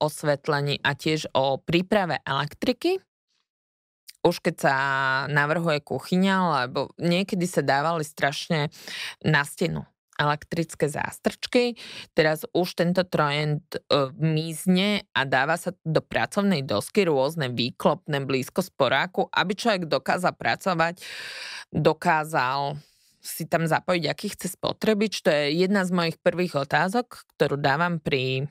osvetlení 0.03 0.83
a 0.83 0.91
tiež 0.97 1.31
o 1.31 1.61
príprave 1.61 2.19
elektriky, 2.27 2.99
už 4.27 4.43
keď 4.43 4.55
sa 4.59 4.75
navrhuje 5.31 5.79
kuchyňa, 5.85 6.65
lebo 6.65 6.91
niekedy 6.99 7.47
sa 7.47 7.63
dávali 7.63 8.03
strašne 8.03 8.67
na 9.23 9.47
stenu 9.47 9.87
elektrické 10.17 10.89
zástrčky. 10.89 11.77
Teraz 12.11 12.43
už 12.51 12.73
tento 12.73 13.05
trend 13.05 13.63
uh, 13.69 14.09
mizne 14.17 15.05
a 15.13 15.23
dáva 15.23 15.55
sa 15.55 15.71
do 15.85 16.01
pracovnej 16.01 16.65
dosky 16.65 17.05
rôzne 17.05 17.53
výklopné 17.53 18.25
blízko 18.25 18.65
sporáku, 18.65 19.29
aby 19.29 19.53
človek 19.53 19.85
dokázal 19.85 20.33
pracovať, 20.33 20.99
dokázal 21.69 22.81
si 23.21 23.43
tam 23.45 23.67
zapojiť, 23.67 24.03
aký 24.07 24.27
chce 24.33 24.55
spotrebiť. 24.55 25.13
To 25.25 25.29
je 25.29 25.43
jedna 25.67 25.83
z 25.83 25.91
mojich 25.91 26.17
prvých 26.23 26.63
otázok, 26.63 27.27
ktorú 27.35 27.59
dávam 27.59 27.99
pri 27.99 28.47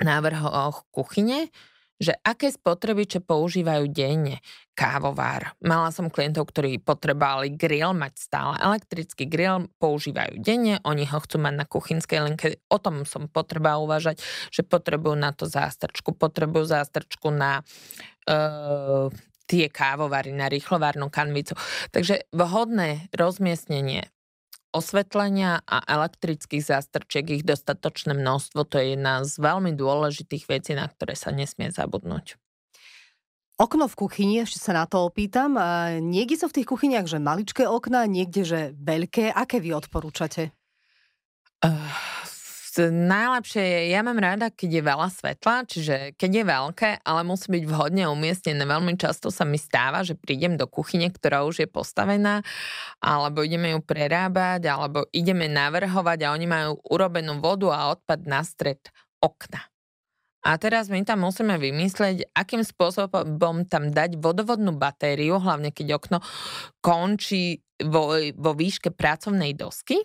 návrhoch 0.00 0.88
kuchyne 0.94 1.52
že 2.00 2.16
aké 2.24 2.48
spotrebiče 2.48 3.20
používajú 3.20 3.92
denne. 3.92 4.40
Kávovár. 4.72 5.52
Mala 5.60 5.92
som 5.92 6.08
klientov, 6.08 6.48
ktorí 6.48 6.80
potrebovali 6.80 7.52
grill 7.52 7.92
mať 7.92 8.14
stále. 8.16 8.56
Elektrický 8.56 9.28
grill 9.28 9.68
používajú 9.76 10.40
denne, 10.40 10.80
oni 10.88 11.04
ho 11.04 11.18
chcú 11.20 11.36
mať 11.36 11.54
na 11.60 11.66
kuchynskej 11.68 12.20
linke. 12.24 12.56
O 12.72 12.80
tom 12.80 13.04
som 13.04 13.28
potreba 13.28 13.76
uvažať, 13.76 14.24
že 14.48 14.64
potrebujú 14.64 15.20
na 15.20 15.36
to 15.36 15.44
zástrčku, 15.44 16.16
potrebujú 16.16 16.72
zástrčku 16.72 17.28
na 17.28 17.60
uh, 17.60 19.12
tie 19.44 19.68
kávovary, 19.68 20.32
na 20.32 20.48
rýchlovárnu 20.48 21.12
kanvicu. 21.12 21.52
Takže 21.92 22.32
vhodné 22.32 23.12
rozmiestnenie 23.12 24.08
osvetlenia 24.70 25.62
a 25.66 25.82
elektrických 25.82 26.62
zástrčiek 26.62 27.26
ich 27.30 27.42
dostatočné 27.42 28.14
množstvo, 28.14 28.66
to 28.66 28.78
je 28.78 28.94
jedna 28.94 29.26
z 29.26 29.34
veľmi 29.38 29.74
dôležitých 29.74 30.46
vecí, 30.46 30.72
na 30.78 30.86
ktoré 30.86 31.18
sa 31.18 31.34
nesmie 31.34 31.74
zabudnúť. 31.74 32.38
Okno 33.60 33.92
v 33.92 33.98
kuchyni, 33.98 34.40
ešte 34.40 34.56
sa 34.56 34.72
na 34.72 34.88
to 34.88 35.04
opýtam. 35.04 35.52
Niekde 36.00 36.40
sú 36.40 36.46
v 36.48 36.56
tých 36.62 36.68
kuchyniach, 36.72 37.04
že 37.04 37.20
maličké 37.20 37.68
okna, 37.68 38.08
niekde, 38.08 38.40
že 38.40 38.60
veľké. 38.72 39.36
Aké 39.36 39.60
vy 39.60 39.76
odporúčate? 39.76 40.56
Uh, 41.60 41.76
najlepšie 42.78 43.64
je, 43.64 43.80
ja 43.90 44.04
mám 44.04 44.20
rada, 44.20 44.52
keď 44.52 44.70
je 44.78 44.82
veľa 44.84 45.08
svetla, 45.10 45.54
čiže 45.66 45.96
keď 46.14 46.30
je 46.30 46.44
veľké, 46.44 46.90
ale 47.02 47.26
musí 47.26 47.50
byť 47.50 47.64
vhodne 47.66 48.04
umiestnené. 48.06 48.62
Veľmi 48.62 48.94
často 49.00 49.32
sa 49.32 49.48
mi 49.48 49.56
stáva, 49.56 50.04
že 50.04 50.14
prídem 50.14 50.54
do 50.54 50.68
kuchyne, 50.68 51.08
ktorá 51.08 51.42
už 51.48 51.64
je 51.64 51.68
postavená, 51.68 52.44
alebo 53.00 53.42
ideme 53.42 53.72
ju 53.74 53.80
prerábať, 53.80 54.68
alebo 54.68 55.08
ideme 55.10 55.48
navrhovať 55.48 56.18
a 56.22 56.32
oni 56.36 56.46
majú 56.46 56.70
urobenú 56.86 57.40
vodu 57.42 57.72
a 57.72 57.80
odpad 57.96 58.28
na 58.28 58.44
stred 58.44 58.78
okna. 59.18 59.66
A 60.40 60.56
teraz 60.56 60.88
my 60.88 61.04
tam 61.04 61.24
musíme 61.24 61.60
vymyslieť, 61.60 62.32
akým 62.32 62.64
spôsobom 62.64 63.68
tam 63.68 63.92
dať 63.92 64.16
vodovodnú 64.16 64.72
batériu, 64.72 65.36
hlavne 65.36 65.68
keď 65.68 66.00
okno 66.00 66.18
končí 66.80 67.60
vo, 67.84 68.16
vo 68.16 68.52
výške 68.56 68.88
pracovnej 68.92 69.52
dosky, 69.52 70.00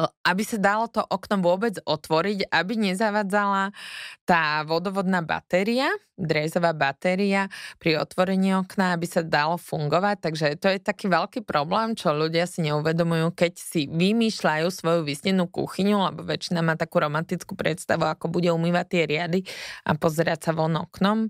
aby 0.00 0.42
sa 0.42 0.56
dalo 0.56 0.88
to 0.88 1.04
okno 1.04 1.44
vôbec 1.44 1.76
otvoriť, 1.84 2.48
aby 2.48 2.72
nezavadzala 2.80 3.76
tá 4.24 4.64
vodovodná 4.64 5.20
batéria, 5.20 5.92
drézová 6.16 6.72
batéria 6.72 7.52
pri 7.76 8.00
otvorení 8.00 8.56
okna, 8.56 8.96
aby 8.96 9.04
sa 9.04 9.20
dalo 9.20 9.60
fungovať. 9.60 10.16
Takže 10.24 10.46
to 10.56 10.72
je 10.72 10.80
taký 10.80 11.12
veľký 11.12 11.44
problém, 11.44 11.92
čo 11.92 12.16
ľudia 12.16 12.48
si 12.48 12.64
neuvedomujú, 12.64 13.36
keď 13.36 13.52
si 13.60 13.84
vymýšľajú 13.92 14.66
svoju 14.72 15.00
vysnenú 15.04 15.44
kuchyňu, 15.52 16.08
lebo 16.08 16.24
väčšina 16.24 16.64
má 16.64 16.72
takú 16.80 17.04
romantickú 17.04 17.52
predstavu, 17.52 18.08
ako 18.08 18.32
bude 18.32 18.48
umývať 18.48 18.86
tie 18.88 19.02
riady 19.04 19.40
a 19.84 19.92
pozerať 19.92 20.48
sa 20.48 20.52
von 20.56 20.72
oknom. 20.72 21.28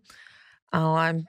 Ale 0.71 1.27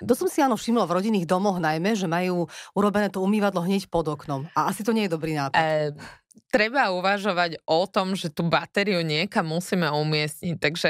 to 0.00 0.16
som 0.16 0.28
si 0.32 0.40
áno 0.40 0.56
všimla 0.56 0.88
v 0.88 0.96
rodinných 0.96 1.28
domoch 1.28 1.60
najmä, 1.60 1.92
že 1.92 2.08
majú 2.08 2.48
urobené 2.72 3.12
to 3.12 3.20
umývadlo 3.20 3.60
hneď 3.60 3.92
pod 3.92 4.08
oknom. 4.08 4.48
A 4.56 4.72
asi 4.72 4.80
to 4.80 4.96
nie 4.96 5.04
je 5.04 5.12
dobrý 5.12 5.36
nápad. 5.36 5.60
E, 5.60 5.92
treba 6.48 6.94
uvažovať 6.94 7.60
o 7.68 7.84
tom, 7.84 8.16
že 8.16 8.32
tú 8.32 8.48
batériu 8.48 9.04
niekam 9.04 9.52
musíme 9.52 9.92
umiestniť. 9.92 10.56
Takže 10.56 10.88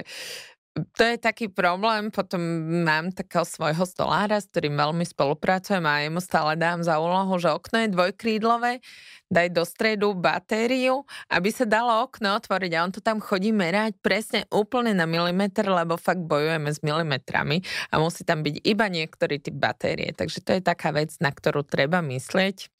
to 0.94 1.02
je 1.02 1.16
taký 1.18 1.50
problém. 1.50 2.14
Potom 2.14 2.40
mám 2.86 3.10
takého 3.10 3.42
svojho 3.42 3.82
stolára, 3.82 4.38
s 4.38 4.46
ktorým 4.48 4.78
veľmi 4.78 5.02
spolupracujem 5.02 5.82
a 5.82 6.06
jemu 6.06 6.22
stále 6.22 6.54
dám 6.54 6.86
za 6.86 7.02
úlohu, 7.02 7.34
že 7.42 7.50
okno 7.50 7.82
je 7.84 7.88
dvojkrídlové, 7.90 8.78
daj 9.26 9.48
do 9.50 9.66
stredu 9.66 10.14
batériu, 10.14 11.02
aby 11.26 11.50
sa 11.50 11.66
dalo 11.66 12.06
okno 12.06 12.38
otvoriť 12.38 12.70
a 12.78 12.82
on 12.86 12.92
to 12.94 13.02
tam 13.02 13.18
chodí 13.18 13.50
merať 13.50 13.98
presne 13.98 14.46
úplne 14.54 14.94
na 14.94 15.10
milimeter, 15.10 15.66
lebo 15.66 15.98
fakt 15.98 16.22
bojujeme 16.22 16.70
s 16.70 16.80
milimetrami 16.86 17.66
a 17.90 17.98
musí 17.98 18.22
tam 18.22 18.46
byť 18.46 18.62
iba 18.62 18.86
niektorý 18.86 19.42
typ 19.42 19.58
batérie. 19.58 20.14
Takže 20.14 20.38
to 20.42 20.50
je 20.54 20.62
taká 20.62 20.94
vec, 20.94 21.10
na 21.18 21.34
ktorú 21.34 21.66
treba 21.66 21.98
myslieť, 21.98 22.70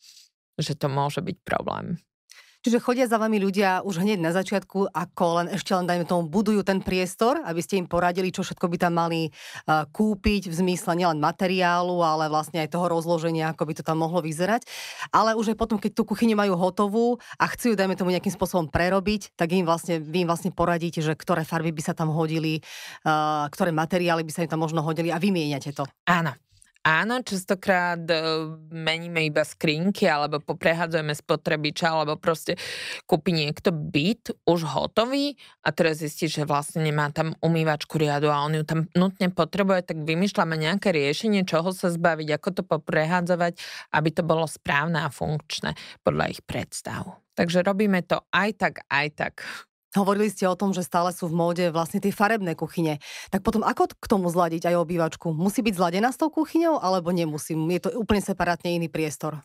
že 0.62 0.72
to 0.78 0.86
môže 0.86 1.18
byť 1.26 1.36
problém. 1.42 1.98
Čiže 2.60 2.84
chodia 2.84 3.08
za 3.08 3.16
vami 3.16 3.40
ľudia 3.40 3.80
už 3.80 4.04
hneď 4.04 4.20
na 4.20 4.36
začiatku, 4.36 4.92
ako 4.92 5.24
len 5.40 5.46
ešte 5.56 5.72
len 5.72 5.88
dajme 5.88 6.04
tomu 6.04 6.28
budujú 6.28 6.60
ten 6.60 6.84
priestor, 6.84 7.40
aby 7.40 7.64
ste 7.64 7.80
im 7.80 7.88
poradili, 7.88 8.28
čo 8.28 8.44
všetko 8.44 8.68
by 8.68 8.76
tam 8.76 9.00
mali 9.00 9.32
uh, 9.32 9.88
kúpiť 9.88 10.52
v 10.52 10.54
zmysle 10.54 10.92
nielen 10.92 11.24
materiálu, 11.24 12.04
ale 12.04 12.28
vlastne 12.28 12.60
aj 12.60 12.76
toho 12.76 12.92
rozloženia, 12.92 13.48
ako 13.56 13.64
by 13.64 13.72
to 13.80 13.82
tam 13.86 14.04
mohlo 14.04 14.20
vyzerať. 14.20 14.68
Ale 15.08 15.40
už 15.40 15.52
aj 15.52 15.56
potom, 15.56 15.80
keď 15.80 15.96
tú 15.96 16.04
kuchyňu 16.04 16.36
majú 16.36 16.52
hotovú 16.60 17.16
a 17.40 17.48
chcú 17.48 17.72
ju, 17.72 17.80
dajme 17.80 17.96
tomu, 17.96 18.12
nejakým 18.12 18.36
spôsobom 18.36 18.68
prerobiť, 18.68 19.32
tak 19.40 19.56
im 19.56 19.64
vlastne, 19.64 19.96
vy 19.96 20.24
im 20.24 20.28
vlastne 20.28 20.52
poradíte, 20.52 21.00
že 21.00 21.16
ktoré 21.16 21.48
farby 21.48 21.72
by 21.72 21.80
sa 21.80 21.96
tam 21.96 22.12
hodili, 22.12 22.60
uh, 23.08 23.48
ktoré 23.48 23.72
materiály 23.72 24.20
by 24.20 24.32
sa 24.36 24.44
im 24.44 24.52
tam 24.52 24.60
možno 24.60 24.84
hodili 24.84 25.08
a 25.08 25.16
vymieňate 25.16 25.72
to. 25.72 25.88
Áno. 26.04 26.36
Áno, 26.80 27.20
častokrát 27.20 28.00
e, 28.08 28.16
meníme 28.72 29.20
iba 29.28 29.44
skrinky 29.44 30.08
alebo 30.08 30.40
poprehadzujeme 30.40 31.12
spotrebiča 31.12 31.92
alebo 31.92 32.16
proste 32.16 32.56
kúpi 33.04 33.36
niekto 33.36 33.68
byt 33.68 34.32
už 34.48 34.64
hotový 34.64 35.36
a 35.60 35.76
teraz 35.76 36.00
zistí, 36.00 36.24
že 36.24 36.48
vlastne 36.48 36.80
nemá 36.80 37.12
tam 37.12 37.36
umývačku 37.44 38.00
riadu 38.00 38.32
a 38.32 38.40
on 38.40 38.56
ju 38.56 38.64
tam 38.64 38.88
nutne 38.96 39.28
potrebuje, 39.28 39.92
tak 39.92 40.08
vymýšľame 40.08 40.56
nejaké 40.56 40.88
riešenie, 40.96 41.44
čoho 41.44 41.68
sa 41.76 41.92
zbaviť, 41.92 42.40
ako 42.40 42.48
to 42.48 42.62
poprehadzovať, 42.64 43.60
aby 43.92 44.08
to 44.16 44.24
bolo 44.24 44.48
správne 44.48 45.04
a 45.04 45.12
funkčné 45.12 45.76
podľa 46.00 46.32
ich 46.32 46.40
predstav. 46.48 47.20
Takže 47.36 47.60
robíme 47.60 48.00
to 48.08 48.24
aj 48.32 48.56
tak, 48.56 48.74
aj 48.88 49.06
tak. 49.20 49.34
Hovorili 49.90 50.30
ste 50.30 50.46
o 50.46 50.54
tom, 50.54 50.70
že 50.70 50.86
stále 50.86 51.10
sú 51.10 51.26
v 51.26 51.34
móde 51.34 51.66
vlastne 51.74 51.98
tie 51.98 52.14
farebné 52.14 52.54
kuchyne. 52.54 53.02
Tak 53.34 53.42
potom 53.42 53.66
ako 53.66 53.90
k 53.98 54.06
tomu 54.06 54.30
zladiť 54.30 54.70
aj 54.70 54.78
obývačku? 54.86 55.34
Musí 55.34 55.66
byť 55.66 55.74
zladená 55.74 56.14
s 56.14 56.20
tou 56.22 56.30
kuchyňou 56.30 56.78
alebo 56.78 57.10
nemusí? 57.10 57.58
Je 57.58 57.82
to 57.82 57.90
úplne 57.98 58.22
separátne 58.22 58.70
iný 58.70 58.86
priestor? 58.86 59.42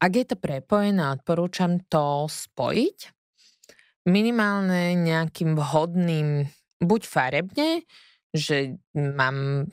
Ak 0.00 0.12
je 0.16 0.24
to 0.24 0.40
prepojené, 0.40 1.12
odporúčam 1.12 1.76
to 1.92 2.24
spojiť. 2.24 3.12
Minimálne 4.08 4.96
nejakým 4.96 5.54
vhodným, 5.54 6.48
buď 6.80 7.00
farebne, 7.04 7.84
že 8.32 8.80
mám 8.96 9.68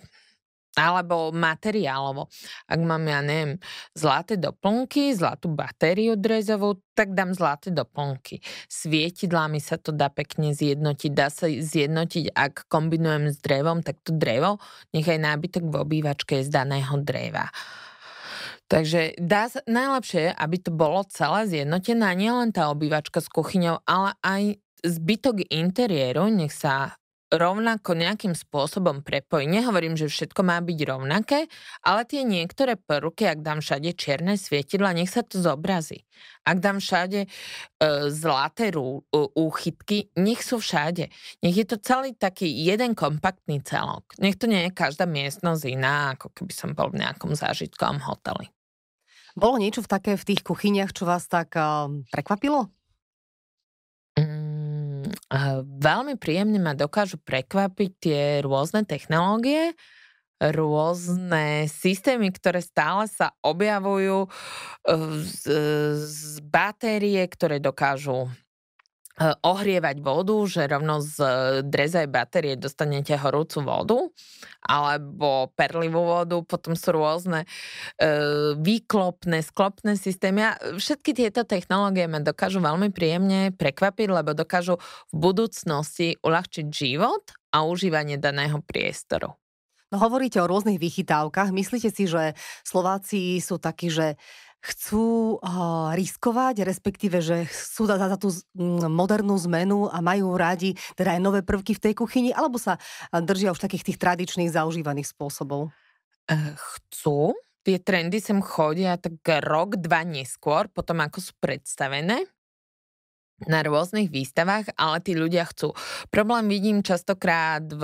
alebo 0.77 1.33
materiálovo. 1.33 2.29
Ak 2.69 2.79
mám, 2.81 3.01
ja 3.09 3.25
neviem, 3.25 3.57
zlaté 3.97 4.37
doplnky, 4.37 5.15
zlatú 5.17 5.49
batériu 5.49 6.13
drezovú, 6.13 6.77
tak 6.93 7.15
dám 7.17 7.33
zlaté 7.33 7.73
doplnky. 7.73 8.43
Svietidlami 8.69 9.57
sa 9.57 9.81
to 9.81 9.89
dá 9.89 10.11
pekne 10.11 10.53
zjednotiť. 10.53 11.11
Dá 11.15 11.31
sa 11.33 11.49
zjednotiť, 11.49 12.35
ak 12.35 12.69
kombinujem 12.69 13.33
s 13.33 13.37
drevom, 13.41 13.81
tak 13.81 13.97
to 14.05 14.13
drevo, 14.13 14.61
nech 14.93 15.07
aj 15.07 15.19
nábytok 15.19 15.63
v 15.65 15.75
obývačke 15.79 16.43
z 16.45 16.49
daného 16.51 16.99
dreva. 17.01 17.49
Takže 18.69 19.17
dá 19.17 19.49
sa, 19.49 19.65
najlepšie, 19.65 20.29
aby 20.37 20.61
to 20.61 20.69
bolo 20.69 21.01
celé 21.09 21.49
zjednotené, 21.49 22.13
nielen 22.13 22.53
tá 22.53 22.69
obývačka 22.69 23.17
s 23.17 23.25
kuchyňou, 23.25 23.81
ale 23.89 24.13
aj 24.21 24.43
zbytok 24.85 25.49
interiéru, 25.49 26.29
nech 26.29 26.53
sa 26.53 26.98
rovnako 27.29 27.93
nejakým 27.93 28.33
spôsobom 28.33 29.05
prepojí. 29.05 29.45
Nehovorím, 29.45 29.93
že 29.93 30.09
všetko 30.09 30.41
má 30.41 30.57
byť 30.59 30.79
rovnaké, 30.85 31.45
ale 31.85 32.01
tie 32.09 32.25
niektoré 32.25 32.73
prvky, 32.75 33.29
ak 33.29 33.45
dám 33.45 33.61
všade 33.61 33.93
čierne 33.93 34.33
svietidla, 34.33 34.97
nech 34.97 35.13
sa 35.13 35.21
to 35.21 35.37
zobrazí. 35.37 36.09
Ak 36.41 36.57
dám 36.57 36.81
všade 36.81 37.25
e, 37.25 37.27
zlaté 38.09 38.73
rú, 38.73 39.05
e, 39.13 39.29
úchytky, 39.37 40.09
nech 40.17 40.41
sú 40.41 40.57
všade. 40.57 41.13
Nech 41.45 41.55
je 41.55 41.65
to 41.69 41.77
celý 41.77 42.17
taký 42.17 42.49
jeden 42.49 42.97
kompaktný 42.97 43.61
celok. 43.61 44.09
Nech 44.17 44.35
to 44.41 44.49
nie 44.49 44.65
je 44.65 44.73
každá 44.73 45.05
miestnosť 45.05 45.63
iná, 45.69 46.17
ako 46.17 46.33
keby 46.33 46.53
som 46.53 46.73
bol 46.73 46.89
v 46.89 47.05
nejakom 47.05 47.37
zážitkovom 47.37 48.01
hoteli. 48.09 48.49
Bolo 49.37 49.61
niečo 49.61 49.85
v 49.85 49.91
také 49.91 50.11
v 50.17 50.27
tých 50.33 50.41
kuchyniach, 50.41 50.89
čo 50.89 51.05
vás 51.05 51.29
tak 51.29 51.53
uh, 51.53 51.85
prekvapilo? 52.09 52.73
Veľmi 55.79 56.17
príjemne 56.17 56.57
ma 56.57 56.73
dokážu 56.73 57.21
prekvapiť 57.21 57.91
tie 58.01 58.21
rôzne 58.41 58.81
technológie, 58.81 59.77
rôzne 60.41 61.69
systémy, 61.69 62.33
ktoré 62.33 62.63
stále 62.65 63.05
sa 63.05 63.35
objavujú 63.45 64.25
z, 65.21 65.43
z 66.01 66.39
batérie, 66.41 67.21
ktoré 67.29 67.61
dokážu 67.61 68.31
ohrievať 69.19 69.99
vodu, 69.99 70.35
že 70.47 70.63
rovno 70.71 71.03
z 71.03 71.15
e, 71.19 71.27
drezaj 71.67 72.07
batérie 72.07 72.55
dostanete 72.55 73.19
horúcu 73.19 73.59
vodu 73.67 73.99
alebo 74.63 75.51
perlivú 75.59 76.07
vodu, 76.07 76.39
potom 76.43 76.71
sú 76.75 76.95
rôzne 76.95 77.43
e, 77.43 77.47
výklopné, 78.55 79.43
sklopné 79.43 79.99
systémy 79.99 80.39
a 80.47 80.51
všetky 80.79 81.11
tieto 81.11 81.43
technológie 81.43 82.07
ma 82.07 82.23
dokážu 82.23 82.63
veľmi 82.63 82.95
príjemne 82.95 83.51
prekvapiť, 83.51 84.07
lebo 84.07 84.31
dokážu 84.31 84.79
v 85.11 85.15
budúcnosti 85.19 86.15
uľahčiť 86.23 86.65
život 86.71 87.35
a 87.51 87.67
užívanie 87.67 88.15
daného 88.15 88.63
priestoru. 88.63 89.35
No 89.89 89.97
hovoríte 89.97 90.37
o 90.37 90.45
rôznych 90.45 90.77
vychytávkach. 90.77 91.49
Myslíte 91.49 91.89
si, 91.89 92.05
že 92.05 92.37
Slováci 92.61 93.41
sú 93.41 93.57
takí, 93.57 93.89
že 93.89 94.21
chcú 94.59 95.39
uh, 95.39 95.95
riskovať, 95.95 96.67
respektíve, 96.67 97.23
že 97.23 97.47
chcú 97.47 97.87
za, 97.87 97.95
za 97.95 98.17
tú 98.19 98.31
modernú 98.91 99.39
zmenu 99.47 99.87
a 99.87 100.03
majú 100.03 100.35
radi 100.35 100.75
teda 100.99 101.15
aj 101.15 101.21
nové 101.23 101.39
prvky 101.43 101.75
v 101.79 101.83
tej 101.89 101.93
kuchyni, 101.95 102.35
alebo 102.35 102.59
sa 102.59 102.75
držia 103.11 103.55
už 103.55 103.63
takých 103.63 103.87
tých 103.93 104.01
tradičných 104.01 104.51
zaužívaných 104.51 105.07
spôsobov? 105.07 105.71
Chcú. 106.55 107.33
Tie 107.63 107.75
trendy 107.79 108.23
sem 108.23 108.39
chodia 108.39 108.95
tak 108.95 109.19
rok, 109.43 109.79
dva 109.79 110.07
neskôr, 110.07 110.71
potom 110.71 111.03
ako 111.03 111.19
sú 111.19 111.33
predstavené 111.43 112.23
na 113.47 113.63
rôznych 113.63 114.11
výstavách, 114.11 114.75
ale 114.75 114.99
tí 114.99 115.15
ľudia 115.15 115.47
chcú. 115.47 115.71
Problém 116.11 116.51
vidím 116.51 116.83
častokrát 116.83 117.63
v 117.63 117.83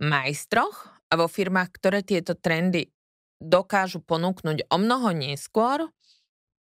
majstroch 0.00 0.88
a 1.08 1.20
vo 1.20 1.28
firmách, 1.28 1.68
ktoré 1.76 2.00
tieto 2.00 2.32
trendy 2.36 2.88
dokážu 3.36 4.00
ponúknuť 4.00 4.72
o 4.72 4.76
mnoho 4.80 5.12
neskôr, 5.12 5.88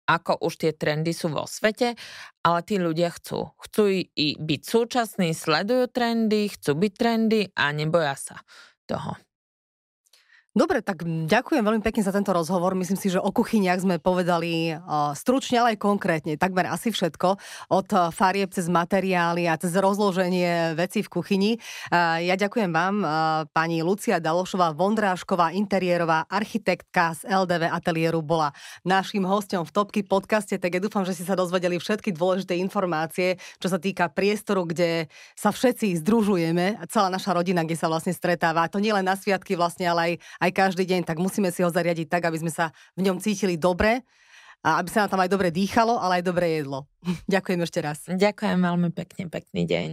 ako 0.06 0.46
už 0.46 0.62
tie 0.62 0.72
trendy 0.72 1.10
sú 1.10 1.28
vo 1.34 1.44
svete, 1.44 1.98
ale 2.46 2.58
tí 2.62 2.78
ľudia 2.78 3.10
chcú. 3.10 3.50
Chcú 3.58 3.82
i 4.14 4.38
byť 4.38 4.62
súčasní, 4.62 5.34
sledujú 5.34 5.90
trendy, 5.90 6.46
chcú 6.46 6.78
byť 6.78 6.92
trendy 6.94 7.50
a 7.58 7.74
neboja 7.74 8.14
sa 8.14 8.36
toho. 8.86 9.18
Dobre, 10.56 10.80
tak 10.80 11.04
ďakujem 11.04 11.60
veľmi 11.60 11.84
pekne 11.84 12.00
za 12.00 12.16
tento 12.16 12.32
rozhovor. 12.32 12.72
Myslím 12.72 12.96
si, 12.96 13.12
že 13.12 13.20
o 13.20 13.28
kuchyniach 13.28 13.84
sme 13.84 14.00
povedali 14.00 14.72
stručne, 15.12 15.60
ale 15.60 15.76
aj 15.76 15.84
konkrétne. 15.84 16.40
Takmer 16.40 16.72
asi 16.72 16.88
všetko. 16.88 17.36
Od 17.68 17.88
uh, 17.92 18.08
farieb 18.08 18.48
cez 18.56 18.64
materiály 18.64 19.44
a 19.52 19.60
cez 19.60 19.76
rozloženie 19.76 20.72
vecí 20.72 21.04
v 21.04 21.12
kuchyni. 21.12 21.52
Uh, 21.92 22.24
ja 22.24 22.40
ďakujem 22.40 22.72
vám, 22.72 23.04
uh, 23.04 23.10
pani 23.52 23.84
Lucia 23.84 24.16
Dalošová, 24.16 24.72
Vondrášková, 24.72 25.52
interiérová 25.52 26.24
architektka 26.24 27.12
z 27.20 27.28
LDV 27.28 27.68
ateliéru 27.68 28.24
bola 28.24 28.48
našim 28.80 29.28
hostom 29.28 29.60
v 29.60 29.76
Topky 29.76 30.08
podcaste, 30.08 30.56
tak 30.56 30.72
ja 30.72 30.80
dúfam, 30.80 31.04
že 31.04 31.20
ste 31.20 31.28
sa 31.28 31.36
dozvedeli 31.36 31.76
všetky 31.76 32.16
dôležité 32.16 32.56
informácie, 32.56 33.36
čo 33.60 33.68
sa 33.68 33.76
týka 33.76 34.08
priestoru, 34.08 34.64
kde 34.64 35.12
sa 35.36 35.52
všetci 35.52 36.00
združujeme, 36.00 36.80
celá 36.88 37.12
naša 37.12 37.36
rodina, 37.36 37.60
kde 37.60 37.76
sa 37.76 37.92
vlastne 37.92 38.16
stretáva. 38.16 38.64
A 38.64 38.72
to 38.72 38.80
nie 38.80 38.96
len 38.96 39.04
na 39.04 39.20
sviatky 39.20 39.52
vlastne, 39.52 39.84
ale 39.92 40.16
aj 40.45 40.45
aj 40.46 40.52
každý 40.54 40.86
deň, 40.86 41.02
tak 41.02 41.18
musíme 41.18 41.50
si 41.50 41.66
ho 41.66 41.70
zariadiť 41.70 42.06
tak, 42.06 42.30
aby 42.30 42.38
sme 42.38 42.52
sa 42.54 42.70
v 42.94 43.10
ňom 43.10 43.18
cítili 43.18 43.58
dobre 43.58 44.06
a 44.62 44.78
aby 44.78 44.88
sa 44.88 45.04
nám 45.04 45.18
tam 45.18 45.22
aj 45.26 45.30
dobre 45.30 45.50
dýchalo, 45.50 45.98
ale 45.98 46.22
aj 46.22 46.24
dobre 46.24 46.46
jedlo. 46.62 46.86
Ďakujem 47.34 47.60
ešte 47.66 47.78
raz. 47.82 47.98
Ďakujem 48.06 48.58
veľmi 48.62 48.90
pekne, 48.94 49.26
pekný 49.26 49.66
deň. 49.66 49.90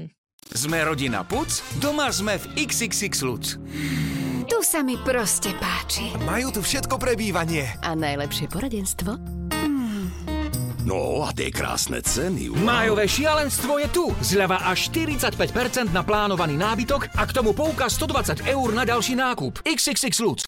Sme 0.53 0.83
rodina 0.83 1.23
Puc, 1.23 1.63
doma 1.79 2.11
sme 2.11 2.35
v 2.35 2.67
XXX 2.67 3.13
Luc. 3.23 3.55
Tu 4.43 4.57
sa 4.59 4.83
mi 4.83 4.99
proste 4.99 5.55
páči. 5.55 6.11
Majú 6.27 6.59
tu 6.59 6.61
všetko 6.61 6.99
pre 6.99 7.15
bývanie. 7.15 7.63
A 7.79 7.95
najlepšie 7.95 8.51
poradenstvo? 8.51 9.15
No 10.83 11.23
a 11.23 11.31
tie 11.31 11.47
krásne 11.47 12.03
ceny. 12.03 12.51
Wow. 12.51 12.59
Májové 12.59 13.07
šialenstvo 13.07 13.79
je 13.79 13.87
tu. 13.87 14.05
Zľava 14.19 14.67
až 14.67 14.91
45% 14.91 15.95
na 15.95 16.03
plánovaný 16.03 16.59
nábytok 16.59 17.15
a 17.15 17.23
k 17.23 17.31
tomu 17.31 17.55
pouka 17.55 17.87
120 17.87 18.43
eur 18.51 18.69
na 18.75 18.83
ďalší 18.83 19.15
nákup. 19.15 19.63
XXX 19.63 20.11
Lutz. 20.19 20.43